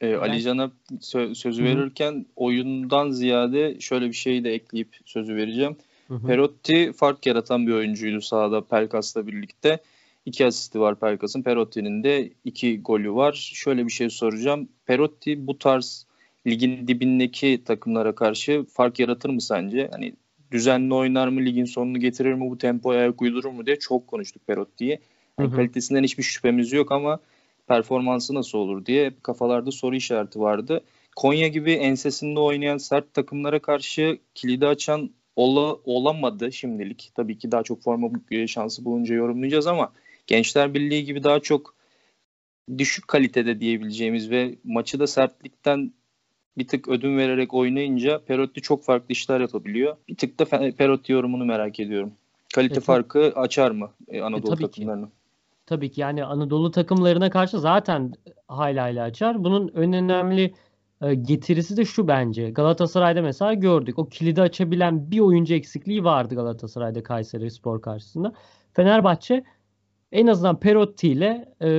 [0.00, 5.76] E, Ali Can'a sö- sözü verirken oyundan ziyade şöyle bir şey de ekleyip sözü vereceğim.
[6.26, 9.78] Perotti fark yaratan bir oyuncuydu sahada Pelkas'la birlikte.
[10.26, 11.42] İki asisti var Pelkas'ın.
[11.42, 13.32] Perotti'nin de iki golü var.
[13.54, 14.68] Şöyle bir şey soracağım.
[14.86, 16.06] Perotti bu tarz
[16.46, 19.88] ligin dibindeki takımlara karşı fark yaratır mı sence?
[19.92, 20.12] Hani
[20.52, 24.46] düzenli oynar mı, ligin sonunu getirir mi, bu tempoya ayak uydurur mu diye çok konuştuk
[24.46, 24.98] Perotti'yi.
[25.38, 27.20] Yani kalitesinden hiçbir şüphemiz yok ama
[27.68, 30.80] performansı nasıl olur diye kafalarda soru işareti vardı.
[31.16, 37.12] Konya gibi ensesinde oynayan sert takımlara karşı kilidi açan ola, olamadı şimdilik.
[37.14, 38.10] Tabii ki daha çok forma
[38.46, 39.92] şansı bulunca yorumlayacağız ama
[40.26, 41.74] Gençler Birliği gibi daha çok
[42.78, 45.92] düşük kalitede diyebileceğimiz ve maçı da sertlikten
[46.58, 49.96] bir tık ödün vererek oynayınca Perotti çok farklı işler yapabiliyor.
[50.08, 52.12] Bir tık da Perotti yorumunu merak ediyorum.
[52.54, 55.06] Kalite e, farkı açar mı e, Anadolu e, takımlarını?
[55.06, 55.12] Ki.
[55.66, 58.12] Tabii ki yani Anadolu takımlarına karşı zaten
[58.48, 59.44] hala hala açar.
[59.44, 60.54] Bunun en önemli e,
[61.00, 62.50] getirisi de şu bence.
[62.50, 63.98] Galatasaray'da mesela gördük.
[63.98, 68.32] O kilidi açabilen bir oyuncu eksikliği vardı Galatasaray'da Kayseri Spor karşısında.
[68.72, 69.44] Fenerbahçe
[70.12, 71.70] en azından Perotti ile e,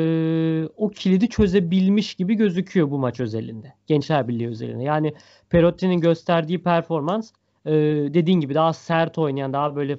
[0.78, 3.74] o kilidi çözebilmiş gibi gözüküyor bu maç özelinde.
[3.88, 4.84] Gençler Birliği özelinde.
[4.84, 5.14] Yani
[5.50, 7.32] Perotti'nin gösterdiği performans
[7.66, 7.72] e,
[8.14, 9.98] dediğin gibi daha sert oynayan, daha böyle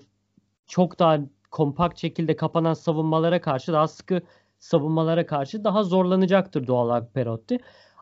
[0.66, 4.20] çok daha kompakt şekilde kapanan savunmalara karşı, daha sıkı
[4.58, 7.58] savunmalara karşı daha zorlanacaktır doğal olarak Perotti.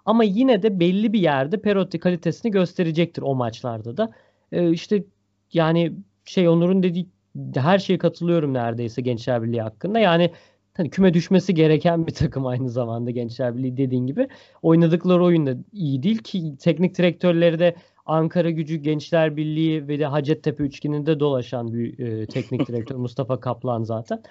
[0.07, 4.13] Ama yine de belli bir yerde Perotti kalitesini gösterecektir o maçlarda da.
[4.53, 5.05] E, işte
[5.53, 5.93] yani
[6.25, 7.07] şey Onur'un dediği
[7.55, 9.99] her şeye katılıyorum neredeyse Gençler Birliği hakkında.
[9.99, 10.33] Yani
[10.75, 14.29] hani küme düşmesi gereken bir takım aynı zamanda Gençler Birliği dediğin gibi.
[14.63, 17.77] Oynadıkları oyun da iyi değil ki teknik direktörleri de
[18.07, 23.83] Ankara Gücü Gençler Birliği ve de Hacettepe üçgeninde dolaşan bir e, teknik direktör Mustafa Kaplan
[23.83, 24.23] zaten.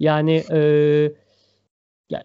[0.00, 0.58] Yani e,
[2.10, 2.24] yani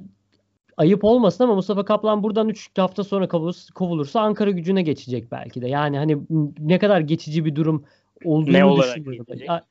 [0.80, 3.28] ayıp olmasın ama Mustafa Kaplan buradan 3 hafta sonra
[3.76, 5.68] kovulursa Ankara gücüne geçecek belki de.
[5.68, 6.18] Yani hani
[6.60, 7.84] ne kadar geçici bir durum
[8.26, 9.26] olduğunu ne düşünüyorum.
[9.48, 9.66] Ya,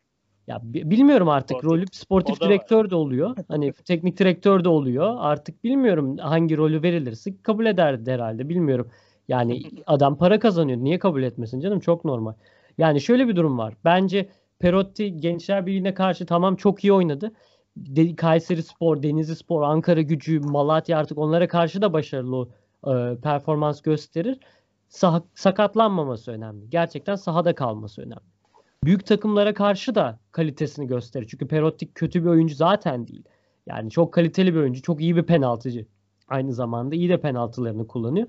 [0.46, 3.36] ya bilmiyorum artık sportif, rolü sportif direktör de oluyor.
[3.48, 5.16] Hani teknik direktör de oluyor.
[5.18, 8.48] Artık bilmiyorum hangi rolü verilirse kabul ederdi herhalde.
[8.48, 8.88] Bilmiyorum.
[9.28, 10.78] Yani adam para kazanıyor.
[10.78, 11.80] Niye kabul etmesin canım?
[11.80, 12.32] Çok normal.
[12.78, 13.74] Yani şöyle bir durum var.
[13.84, 14.28] Bence
[14.58, 17.32] Perotti Gençler Birliği'ne karşı tamam çok iyi oynadı.
[18.16, 22.48] Kayseri Spor, Denizli Spor, Ankara Gücü, Malatya artık onlara karşı da başarılı
[22.86, 24.38] e, performans gösterir.
[24.90, 26.70] Sah- sakatlanmaması önemli.
[26.70, 28.28] Gerçekten sahada kalması önemli.
[28.84, 31.26] Büyük takımlara karşı da kalitesini gösterir.
[31.30, 33.24] Çünkü Perotti kötü bir oyuncu zaten değil.
[33.66, 35.86] Yani çok kaliteli bir oyuncu, çok iyi bir penaltıcı.
[36.28, 38.26] Aynı zamanda iyi de penaltılarını kullanıyor.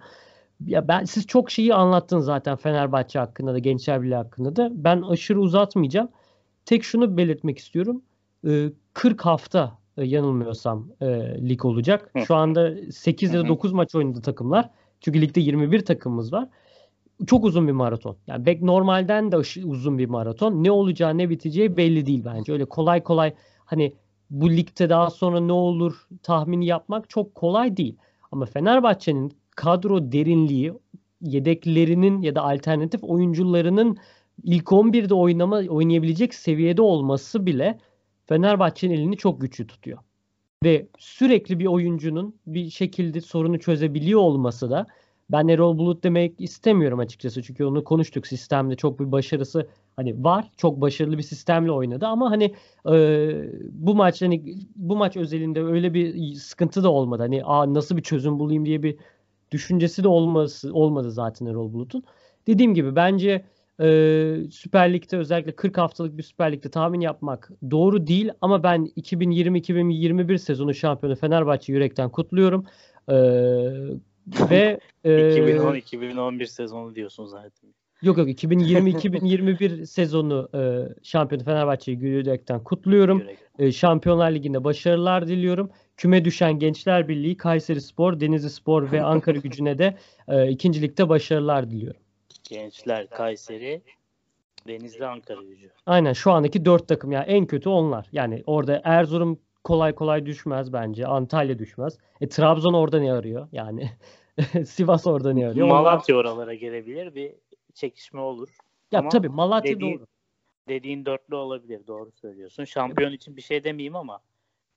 [0.66, 4.70] Ya ben siz çok şeyi anlattınız zaten Fenerbahçe hakkında da Gençler Birliği hakkında da.
[4.74, 6.10] Ben aşırı uzatmayacağım.
[6.66, 8.02] Tek şunu belirtmek istiyorum.
[9.00, 11.06] 40 ee, hafta e, yanılmıyorsam e,
[11.50, 12.12] lig olacak.
[12.28, 14.70] Şu anda 8 ya da 9 maç oynadı takımlar.
[15.02, 16.50] Çünkü ligde 21 takımımız var.
[17.28, 18.18] Çok uzun bir maraton.
[18.28, 20.64] Yani bek normalden de uzun bir maraton.
[20.64, 22.54] Ne olacağı ne biteceği belli değil bence.
[22.54, 23.34] Öyle kolay kolay
[23.66, 23.93] hani
[24.30, 27.95] bu ligde daha sonra ne olur tahmini yapmak çok kolay değil.
[28.32, 30.74] Ama Fenerbahçe'nin kadro derinliği
[31.22, 33.97] yedeklerinin ya da alternatif oyuncularının
[34.43, 37.80] ilk 11'de oynama oynayabilecek seviyede olması bile
[38.30, 39.97] Fenerbahçe'nin elini çok güçlü tutuyor.
[40.63, 44.88] Ve sürekli bir oyuncunun bir şekilde sorunu çözebiliyor olması da
[45.32, 47.43] ben Erol Bulut demek istemiyorum açıkçası.
[47.43, 50.51] Çünkü onu konuştuk sistemde çok bir başarısı hani var.
[50.57, 52.55] Çok başarılı bir sistemle oynadı ama hani
[52.91, 52.95] e,
[53.71, 57.23] bu maç hani bu maç özelinde öyle bir sıkıntı da olmadı.
[57.23, 58.97] Hani Aa, nasıl bir çözüm bulayım diye bir
[59.51, 62.03] düşüncesi de olması olmadı zaten Erol Bulut'un.
[62.47, 63.45] Dediğim gibi bence
[63.80, 68.91] e, Süper Lig'de özellikle 40 haftalık bir Süper Lig'de tahmin yapmak doğru değil ama ben
[68.97, 72.65] 2020-2021 sezonu şampiyonu Fenerbahçe yürekten kutluyorum.
[73.07, 73.15] E,
[74.49, 77.73] ve e, 2010-2011 sezonu diyorsun zaten.
[78.01, 80.59] Yok yok 2020-2021 sezonu e,
[81.03, 83.23] şampiyonu Fenerbahçe'yi yürekten kutluyorum.
[83.59, 85.71] E, Şampiyonlar Ligi'nde başarılar diliyorum.
[85.97, 91.71] Küme düşen Gençler Birliği, Kayseri Spor, Denizli Spor ve Ankara Gücü'ne de e, ikincilikte başarılar
[91.71, 92.01] diliyorum.
[92.50, 93.82] Gençler, Kayseri,
[94.68, 95.72] Denizli, Ankara Gücü.
[95.86, 98.10] Aynen şu andaki dört takım ya yani en kötü onlar.
[98.12, 101.06] Yani orada Erzurum kolay kolay düşmez bence.
[101.06, 101.97] Antalya düşmez.
[102.22, 103.47] E Trabzon orada ne arıyor?
[103.52, 103.89] Yani
[104.66, 105.68] Sivas orada ne arıyor?
[105.68, 106.26] Malatya Onlar...
[106.26, 107.16] oralara gelebilir.
[107.16, 107.36] Bir
[107.74, 108.50] çekişme olur.
[108.91, 110.08] Ya Ama tabii Malatya dediğin, doğru.
[110.68, 111.88] Dediğin dörtlü olabilir.
[111.88, 112.64] Doğru söylüyorsun.
[112.64, 114.20] Şampiyon için bir şey demeyeyim ama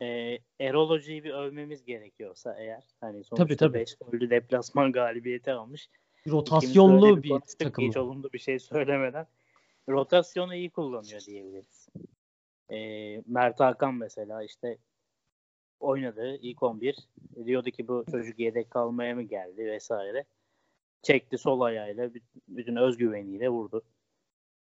[0.03, 5.89] e, Erol Hoca'yı bir övmemiz gerekiyorsa eğer hani sonuçta 5 gollü deplasman galibiyeti almış.
[6.29, 7.85] Rotasyonlu bir takım.
[7.85, 9.27] Hiç olumlu bir şey söylemeden
[9.89, 11.89] rotasyonu iyi kullanıyor diyebiliriz.
[12.71, 12.79] E,
[13.27, 14.79] Mert Hakan mesela işte
[15.81, 16.97] oynadı ilk 11.
[17.45, 20.25] Diyordu ki bu çocuk yedek kalmaya mı geldi vesaire.
[21.03, 22.11] Çekti sol ayağıyla
[22.49, 23.83] bütün özgüveniyle vurdu.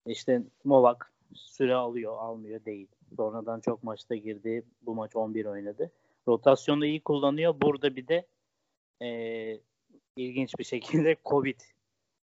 [0.05, 2.87] İşte Molak süre alıyor almıyor değil.
[3.15, 4.65] Sonradan çok maçta girdi.
[4.81, 5.91] Bu maç 11 oynadı.
[6.27, 7.55] Rotasyonu iyi kullanıyor.
[7.61, 8.27] Burada bir de
[9.01, 9.07] e,
[10.15, 11.59] ilginç bir şekilde Covid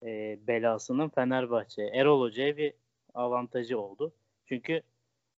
[0.02, 2.74] e, belasının Fenerbahçe Erol Hoca'ya bir
[3.14, 4.12] avantajı oldu.
[4.46, 4.82] Çünkü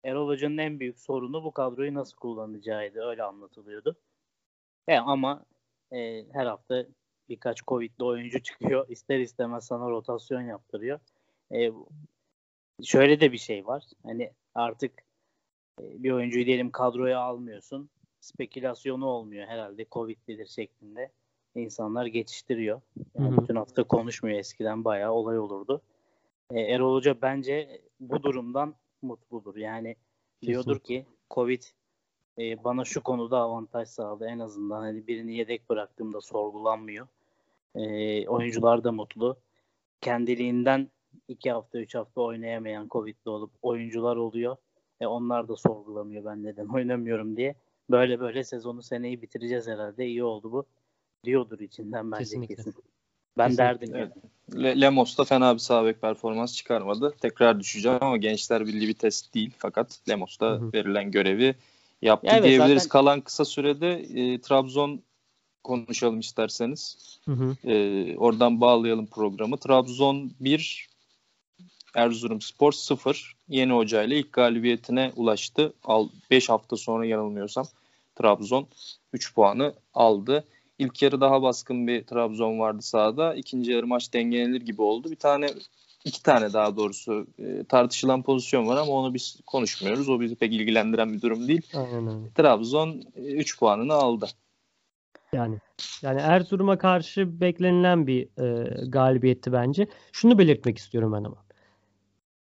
[0.04, 3.00] Erol Hoca'nın en büyük sorunu bu kadroyu nasıl kullanacağıydı.
[3.00, 3.96] Öyle anlatılıyordu.
[4.88, 5.44] E, ama
[5.92, 6.86] e, her hafta
[7.28, 8.88] birkaç Covid'li oyuncu çıkıyor.
[8.88, 11.00] İster istemez sana rotasyon yaptırıyor.
[11.54, 11.72] E,
[12.84, 13.84] şöyle de bir şey var.
[14.02, 14.92] Hani artık
[15.80, 17.90] e, bir oyuncuyu diyelim kadroya almıyorsun.
[18.20, 21.12] Spekülasyonu olmuyor herhalde Covid'lidir şeklinde.
[21.58, 22.80] İnsanlar geçiştiriyor.
[23.18, 25.82] Yani bütün hafta konuşmuyor eskiden bayağı olay olurdu.
[26.50, 29.56] E, Erol Hoca bence bu durumdan mutludur.
[29.56, 29.96] Yani
[30.42, 31.62] diyordur ki Covid
[32.38, 34.80] e, bana şu konuda avantaj sağladı en azından.
[34.80, 37.06] Hani birini yedek bıraktığımda sorgulanmıyor.
[37.74, 39.36] E, oyuncular da mutlu.
[40.00, 40.88] Kendiliğinden
[41.28, 44.56] iki hafta, üç hafta oynayamayan Covid'li olup oyuncular oluyor.
[45.00, 47.54] E, onlar da sorgulamıyor ben neden oynamıyorum diye.
[47.90, 50.06] Böyle böyle sezonu seneyi bitireceğiz herhalde.
[50.06, 50.66] İyi oldu bu.
[51.28, 52.54] Diyordur içinden bence Kesinlikle.
[52.54, 52.74] kesin.
[53.38, 53.64] Ben Kesinlikle.
[53.64, 54.12] derdim evet.
[54.62, 57.14] Le- Lemos da fena bir sağ bek performans çıkarmadı.
[57.20, 59.50] Tekrar düşeceğim ama Gençler Birliği bir test değil.
[59.58, 61.54] Fakat Lemos da verilen görevi
[62.02, 62.82] yaptı ya evet, diyebiliriz.
[62.82, 62.88] Zaten...
[62.88, 65.02] Kalan kısa sürede e, Trabzon
[65.64, 66.96] konuşalım isterseniz.
[67.24, 67.68] Hı hı.
[67.70, 69.56] E, oradan bağlayalım programı.
[69.56, 70.88] Trabzon 1,
[71.94, 75.72] Erzurum Spor 0 yeni hocayla ilk galibiyetine ulaştı.
[76.30, 77.66] 5 hafta sonra yanılmıyorsam
[78.14, 78.66] Trabzon
[79.12, 80.44] 3 puanı aldı.
[80.78, 83.34] İlk yarı daha baskın bir Trabzon vardı sahada.
[83.34, 85.10] İkinci yarı maç dengelenir gibi oldu.
[85.10, 85.50] Bir tane
[86.04, 90.08] iki tane daha doğrusu e, tartışılan pozisyon var ama onu biz konuşmuyoruz.
[90.08, 91.62] O bizi pek ilgilendiren bir durum değil.
[91.74, 92.30] Aynen öyle.
[92.34, 94.26] Trabzon 3 e, puanını aldı.
[95.32, 95.58] Yani
[96.02, 99.86] yani Erzurum'a karşı beklenilen bir e, galibiyetti bence.
[100.12, 101.44] Şunu belirtmek istiyorum ben ama.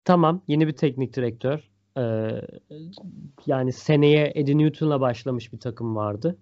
[0.05, 1.69] Tamam yeni bir teknik direktör.
[1.97, 2.41] Ee,
[3.45, 6.37] yani seneye Eddie Newton'la başlamış bir takım vardı.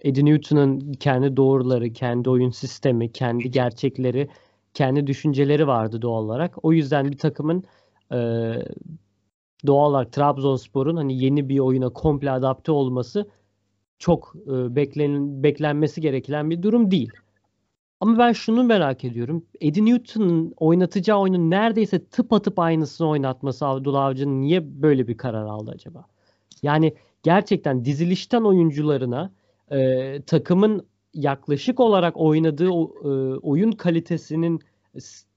[0.00, 4.28] Eddie Newton'un kendi doğruları, kendi oyun sistemi, kendi gerçekleri,
[4.74, 6.64] kendi düşünceleri vardı doğal olarak.
[6.64, 7.64] O yüzden bir takımın
[8.12, 8.18] e,
[9.66, 13.28] doğal olarak Trabzonspor'un hani yeni bir oyuna komple adapte olması
[13.98, 17.10] çok e, beklen, beklenmesi gereken bir durum değil.
[18.00, 19.44] Ama ben şunu merak ediyorum.
[19.60, 25.70] Eddie Newton'un oynatacağı oyunun neredeyse tıpatıp aynısını oynatması Abdullah Avcı'nın niye böyle bir karar aldı
[25.74, 26.04] acaba?
[26.62, 29.32] Yani gerçekten dizilişten oyuncularına
[29.70, 33.08] e, takımın yaklaşık olarak oynadığı e,
[33.38, 34.60] oyun kalitesinin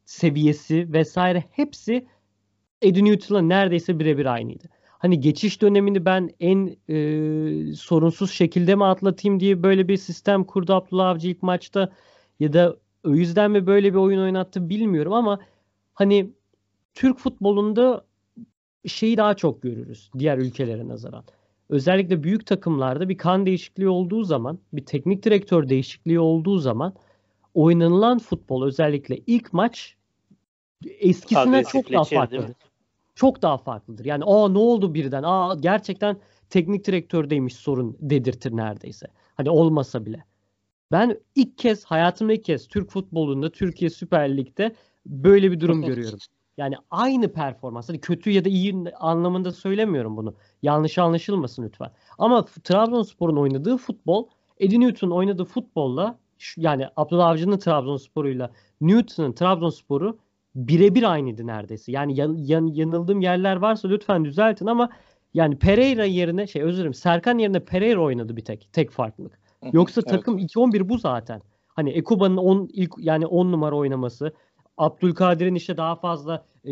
[0.05, 2.07] seviyesi vesaire hepsi
[2.81, 4.67] Eddie Newton'la neredeyse birebir aynıydı.
[5.01, 10.73] Hani geçiş dönemini ben en e, sorunsuz şekilde mi atlatayım diye böyle bir sistem kurdu
[10.73, 11.91] Abdullah Avcı ilk maçta
[12.39, 15.39] ya da o yüzden mi böyle bir oyun oynattı bilmiyorum ama
[15.93, 16.31] hani
[16.93, 18.05] Türk futbolunda
[18.87, 21.23] şeyi daha çok görürüz diğer ülkelere nazaran.
[21.71, 26.93] Özellikle büyük takımlarda bir kan değişikliği olduğu zaman, bir teknik direktör değişikliği olduğu zaman
[27.53, 29.95] oynanılan futbol özellikle ilk maç
[30.85, 32.55] eskisine çok daha farklıdır.
[33.15, 34.05] Çok daha farklıdır.
[34.05, 35.23] Yani aa ne oldu birden?
[35.23, 36.17] Aa gerçekten
[36.49, 39.07] teknik direktördeymiş sorun dedirtir neredeyse.
[39.35, 40.25] Hani olmasa bile.
[40.91, 46.19] Ben ilk kez hayatımda ilk kez Türk futbolunda Türkiye Süper Lig'de böyle bir durum görüyorum.
[46.61, 47.89] Yani aynı performans.
[47.89, 50.35] Hani kötü ya da iyi anlamında söylemiyorum bunu.
[50.61, 51.91] Yanlış anlaşılmasın lütfen.
[52.17, 54.27] Ama Trabzonspor'un oynadığı futbol
[54.59, 56.19] Eddie Newton oynadığı futbolla
[56.57, 58.51] yani Abdullah Avcı'nın Trabzonspor'uyla
[58.81, 60.17] Newton'un Trabzonspor'u
[60.55, 61.91] birebir aynıydı neredeyse.
[61.91, 64.89] Yani yan, yan, yanıldığım yerler varsa lütfen düzeltin ama
[65.33, 68.69] yani Pereira yerine şey özür dilerim Serkan yerine Pereira oynadı bir tek.
[68.73, 69.39] Tek farklılık.
[69.73, 70.09] Yoksa Evet.
[70.09, 71.41] takım 2-11 bu zaten.
[71.67, 74.33] Hani Ekuba'nın 10 ilk yani 10 numara oynaması,
[74.77, 76.71] Abdülkadir'in işte daha fazla e,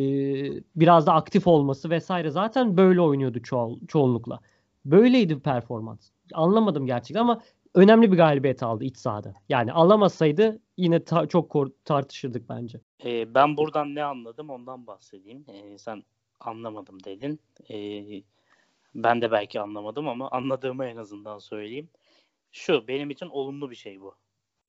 [0.75, 4.39] biraz da aktif olması vesaire zaten böyle oynuyordu çoğu, çoğunlukla.
[4.85, 6.09] Böyleydi performans.
[6.33, 7.41] Anlamadım gerçekten ama
[7.75, 9.33] önemli bir galibiyet aldı iç sahada.
[9.49, 12.81] Yani alamasaydı yine ta- çok tartışırdık bence.
[13.05, 15.45] Ee, ben buradan ne anladım ondan bahsedeyim.
[15.47, 16.03] Ee, sen
[16.39, 17.39] anlamadım dedin.
[17.71, 18.23] Ee,
[18.95, 21.89] ben de belki anlamadım ama anladığımı en azından söyleyeyim.
[22.51, 24.15] Şu benim için olumlu bir şey bu.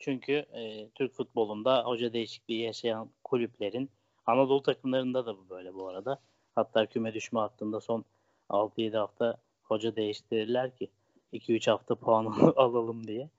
[0.01, 3.91] Çünkü e, Türk futbolunda hoca değişikliği yaşayan kulüplerin
[4.27, 6.21] Anadolu takımlarında da bu böyle bu arada.
[6.55, 8.05] Hatta küme düşme hattında son
[8.49, 10.91] 6-7 hafta hoca değiştirirler ki
[11.33, 12.27] 2-3 hafta puan
[12.57, 13.31] alalım diye.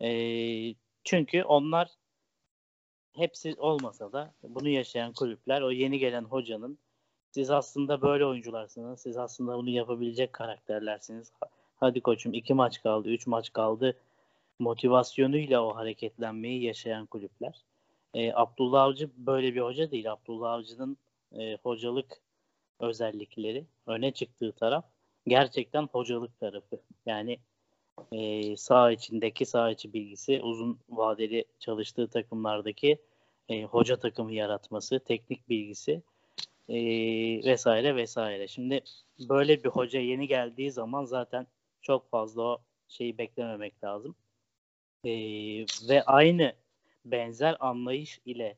[0.00, 1.88] Ee, çünkü onlar
[3.16, 6.78] hepsi olmasa da bunu yaşayan kulüpler o yeni gelen hocanın
[7.30, 9.00] siz aslında böyle oyuncularsınız.
[9.00, 11.32] Siz aslında bunu yapabilecek karakterlersiniz.
[11.76, 13.96] Hadi koçum iki maç kaldı, üç maç kaldı
[14.58, 17.64] motivasyonuyla o hareketlenmeyi yaşayan kulüpler.
[18.14, 20.12] Ee, Abdullah Avcı böyle bir hoca değil.
[20.12, 20.96] Abdullah Avcı'nın
[21.38, 22.20] e, hocalık
[22.80, 24.84] özellikleri öne çıktığı taraf
[25.26, 26.80] gerçekten hocalık tarafı.
[27.06, 27.38] Yani
[28.12, 32.98] e, sağ içindeki sağ içi bilgisi, uzun vadeli çalıştığı takımlardaki
[33.48, 36.02] e, hoca takımı yaratması, teknik bilgisi
[36.68, 36.76] e,
[37.44, 38.48] vesaire vesaire.
[38.48, 38.80] Şimdi
[39.28, 41.46] böyle bir hoca yeni geldiği zaman zaten
[41.82, 44.14] çok fazla o şeyi beklememek lazım.
[45.04, 45.10] E,
[45.88, 46.52] ve aynı
[47.04, 48.56] benzer anlayış ile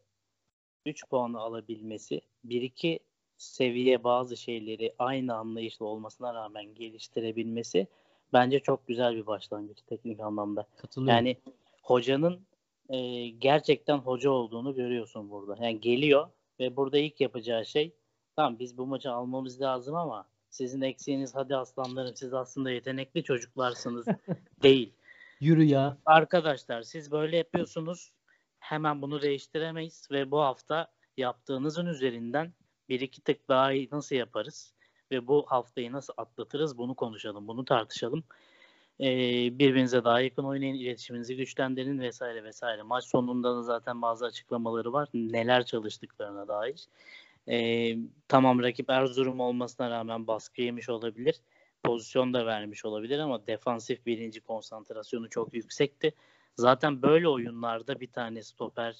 [0.86, 2.98] 3 puanı alabilmesi, 1-2
[3.38, 7.86] seviye bazı şeyleri aynı anlayışla olmasına rağmen geliştirebilmesi
[8.32, 10.66] bence çok güzel bir başlangıç teknik anlamda.
[10.76, 11.16] Katılıyorum.
[11.16, 11.36] Yani
[11.82, 12.40] hocanın
[12.88, 15.64] e, gerçekten hoca olduğunu görüyorsun burada.
[15.64, 16.28] Yani geliyor
[16.60, 17.92] ve burada ilk yapacağı şey
[18.36, 24.06] tamam biz bu maçı almamız lazım ama sizin eksiğiniz hadi aslanlarım siz aslında yetenekli çocuklarsınız
[24.62, 24.92] değil.
[25.40, 25.98] Yürü ya.
[26.06, 28.12] Arkadaşlar siz böyle yapıyorsunuz
[28.58, 32.52] hemen bunu değiştiremeyiz ve bu hafta yaptığınızın üzerinden
[32.88, 34.74] bir iki tık daha iyi nasıl yaparız
[35.10, 38.24] ve bu haftayı nasıl atlatırız bunu konuşalım, bunu tartışalım.
[39.00, 42.82] Ee, birbirinize daha yakın oynayın, iletişiminizi güçlendirin vesaire vesaire.
[42.82, 45.08] Maç sonunda da zaten bazı açıklamaları var.
[45.14, 46.86] Neler çalıştıklarına dair.
[47.48, 47.96] Ee,
[48.28, 51.40] tamam rakip Erzurum olmasına rağmen baskı yemiş olabilir.
[51.82, 56.14] Pozisyon da vermiş olabilir ama defansif birinci konsantrasyonu çok yüksekti.
[56.56, 58.96] Zaten böyle oyunlarda bir tane stoper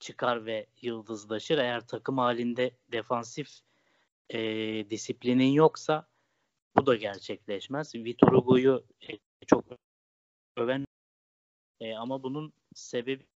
[0.00, 1.58] çıkar ve yıldızlaşır.
[1.58, 3.48] Eğer takım halinde defansif
[4.30, 4.40] e,
[4.90, 6.06] disiplinin yoksa
[6.76, 7.94] bu da gerçekleşmez.
[7.94, 9.64] Vitor Hugo'yu e, çok
[10.56, 10.84] öven
[11.80, 13.26] e, ama bunun sebebi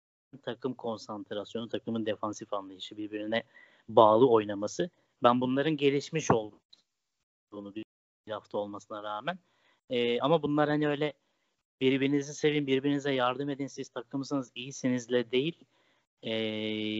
[0.41, 3.43] takım konsantrasyonu, takımın defansif anlayışı, birbirine
[3.89, 4.89] bağlı oynaması.
[5.23, 7.75] Ben bunların gelişmiş olduğunu
[8.31, 9.39] hafta olmasına rağmen.
[9.89, 11.13] E, ama bunlar hani öyle
[11.81, 15.65] birbirinizi sevin, birbirinize yardım edin, siz takımsınız, iyisinizle değil.
[16.23, 16.33] E,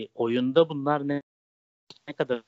[0.08, 1.22] oyunda bunlar ne,
[2.08, 2.44] ne kadar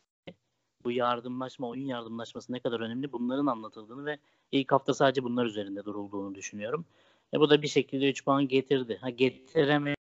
[0.83, 4.19] bu yardımlaşma, oyun yardımlaşması ne kadar önemli bunların anlatıldığını ve
[4.51, 6.85] ilk hafta sadece bunlar üzerinde durulduğunu düşünüyorum.
[7.33, 8.97] E, bu da bir şekilde 3 puan getirdi.
[9.01, 9.95] Ha getiremeyebilir.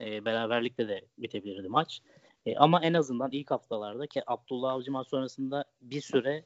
[0.00, 2.00] E, beraberlikle de bitebilirdi maç.
[2.46, 6.44] E, ama en azından ilk haftalarda ki Abdullah Avcı maç sonrasında bir süre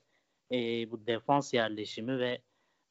[0.52, 2.42] e, bu defans yerleşimi ve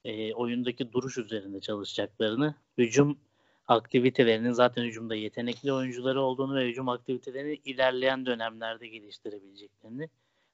[0.06, 3.20] e, oyundaki duruş üzerinde çalışacaklarını, hücum
[3.68, 10.10] aktivitelerinin zaten hücumda yetenekli oyuncuları olduğunu ve hücum aktivitelerini ilerleyen dönemlerde geliştirebileceklerini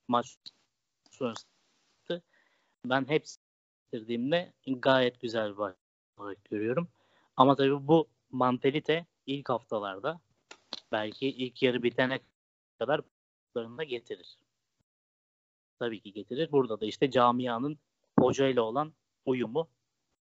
[0.08, 0.38] maç
[1.12, 1.46] sonrası
[2.86, 3.40] ben hepsi
[3.86, 5.76] bitirdiğimde gayet güzel bir maç
[6.18, 6.88] olarak görüyorum.
[7.38, 10.20] Ama tabii bu mantalite ilk haftalarda
[10.92, 12.20] belki ilk yarı bitene
[12.80, 13.02] kadar
[13.56, 14.38] da getirir.
[15.80, 16.52] Tabii ki getirir.
[16.52, 17.78] Burada da işte camianın
[18.20, 18.94] hocayla olan
[19.26, 19.68] uyumu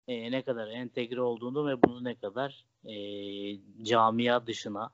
[0.08, 2.93] e, ne kadar entegre olduğunu ve bunu ne kadar e,
[3.84, 4.89] camia dışına,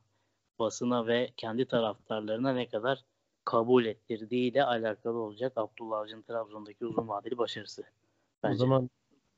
[0.59, 3.05] basına ve kendi taraftarlarına ne kadar
[3.43, 7.83] kabul ettirdiğiyle alakalı olacak Abdullah Avcı'nın Trabzon'daki uzun vadeli başarısı.
[8.43, 8.55] Bence.
[8.55, 8.89] O zaman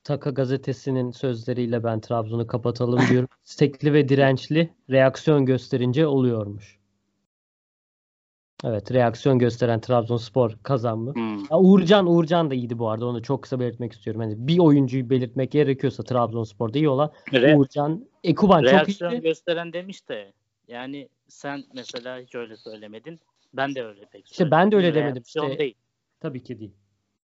[0.07, 3.30] Taka gazetesinin sözleriyle ben Trabzon'u kapatalım diyorum.
[3.45, 6.80] İstekli ve dirençli reaksiyon gösterince oluyormuş.
[8.63, 11.15] Evet reaksiyon gösteren Trabzonspor kazanmış.
[11.15, 11.39] Hmm.
[11.39, 13.05] Ya Uğurcan Uğurcan da iyiydi bu arada.
[13.05, 14.21] Onu çok kısa belirtmek istiyorum.
[14.21, 19.21] Hani bir oyuncuyu belirtmek gerekiyorsa Trabzonspor'da iyi olan Re- Uğurcan, Ekuban çok reaksiyon iyiydi.
[19.21, 20.33] gösteren demiş de
[20.67, 23.19] yani sen mesela hiç öyle söylemedin.
[23.53, 25.15] Ben de öyle pek İşte ben de öyle demedim.
[25.15, 25.75] Reaksiyon İşte- değil.
[26.19, 26.73] Tabii ki değil.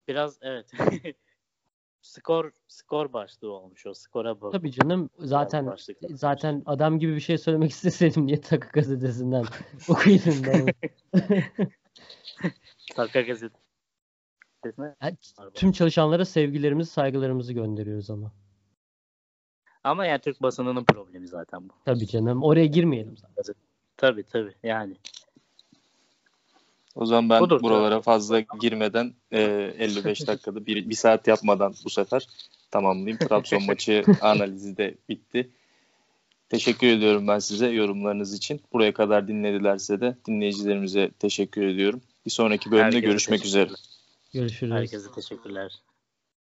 [0.08, 0.66] Biraz evet.
[2.02, 3.94] skor skor başlığı olmuş o.
[3.94, 4.52] Skora bak.
[4.52, 5.76] Tabii canım zaten
[6.10, 9.44] zaten adam gibi bir şey söylemek isteseydim niye Takı gazetesinden
[9.88, 10.66] okuyayım ben?
[12.94, 13.54] Taka gazetesine
[15.02, 15.16] Yani
[15.54, 18.32] Tüm çalışanlara sevgilerimizi, saygılarımızı gönderiyoruz ama.
[19.84, 21.72] Ama yani Türk basınının problemi zaten bu.
[21.84, 22.42] Tabii canım.
[22.42, 23.54] Oraya girmeyelim zaten.
[23.96, 24.96] Tabii tabii yani.
[27.00, 29.42] O zaman ben Budur, buralara fazla girmeden e,
[29.78, 32.26] 55 dakikada bir, bir saat yapmadan bu sefer
[32.70, 33.18] tamamlayayım.
[33.28, 35.50] Trabzon maçı analizi de bitti.
[36.48, 38.60] Teşekkür ediyorum ben size yorumlarınız için.
[38.72, 42.02] Buraya kadar dinledilerse de dinleyicilerimize teşekkür ediyorum.
[42.26, 43.70] Bir sonraki bölümde Herkese görüşmek üzere.
[44.34, 44.72] Görüşürüz.
[44.72, 45.72] Herkese teşekkürler.